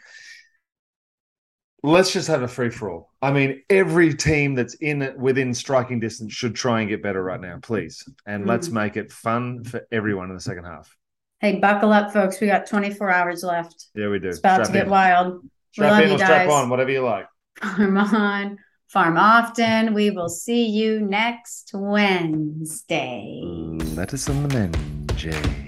let's 1.83 2.13
just 2.13 2.29
have 2.29 2.43
a 2.43 2.49
free 2.49 2.71
for 2.71 2.91
all. 2.91 3.11
I 3.23 3.33
mean, 3.33 3.63
every 3.71 4.15
team 4.15 4.55
that's 4.55 4.75
in 4.75 5.03
it 5.03 5.19
within 5.19 5.55
striking 5.55 6.01
distance 6.01 6.33
should 6.33 6.55
try 6.55 6.81
and 6.81 6.89
get 6.89 7.03
better 7.03 7.23
right 7.23 7.41
now, 7.41 7.59
please. 7.63 8.05
And 8.27 8.43
mm-hmm. 8.43 8.51
let's 8.51 8.69
make 8.69 8.97
it 8.97 9.13
fun 9.13 9.65
for 9.65 9.87
everyone 9.91 10.29
in 10.29 10.35
the 10.35 10.41
second 10.41 10.65
half. 10.65 10.95
Hey, 11.41 11.59
buckle 11.59 11.91
up, 11.91 12.13
folks. 12.13 12.39
We 12.39 12.49
got 12.49 12.67
24 12.67 13.11
hours 13.11 13.43
left. 13.43 13.87
Yeah, 13.95 14.09
we 14.09 14.19
do. 14.19 14.29
It's 14.29 14.41
about 14.41 14.57
strap 14.57 14.67
to 14.67 14.73
get 14.75 14.85
in. 14.85 14.91
wild. 14.91 15.43
Strap 15.73 16.03
in 16.03 16.13
or 16.13 16.19
strap 16.19 16.51
on, 16.51 16.69
whatever 16.69 16.91
you 16.91 17.03
like. 17.03 17.27
Farm 17.63 17.97
on, 17.97 18.59
farm 18.89 19.17
often. 19.17 19.95
We 19.95 20.11
will 20.11 20.29
see 20.29 20.67
you 20.67 21.01
next 21.01 21.71
Wednesday. 21.73 23.41
Mm, 23.43 23.97
let 23.97 24.13
us 24.13 24.29
on 24.29 24.43
the 24.43 24.55
men, 24.55 25.07
Jay. 25.17 25.60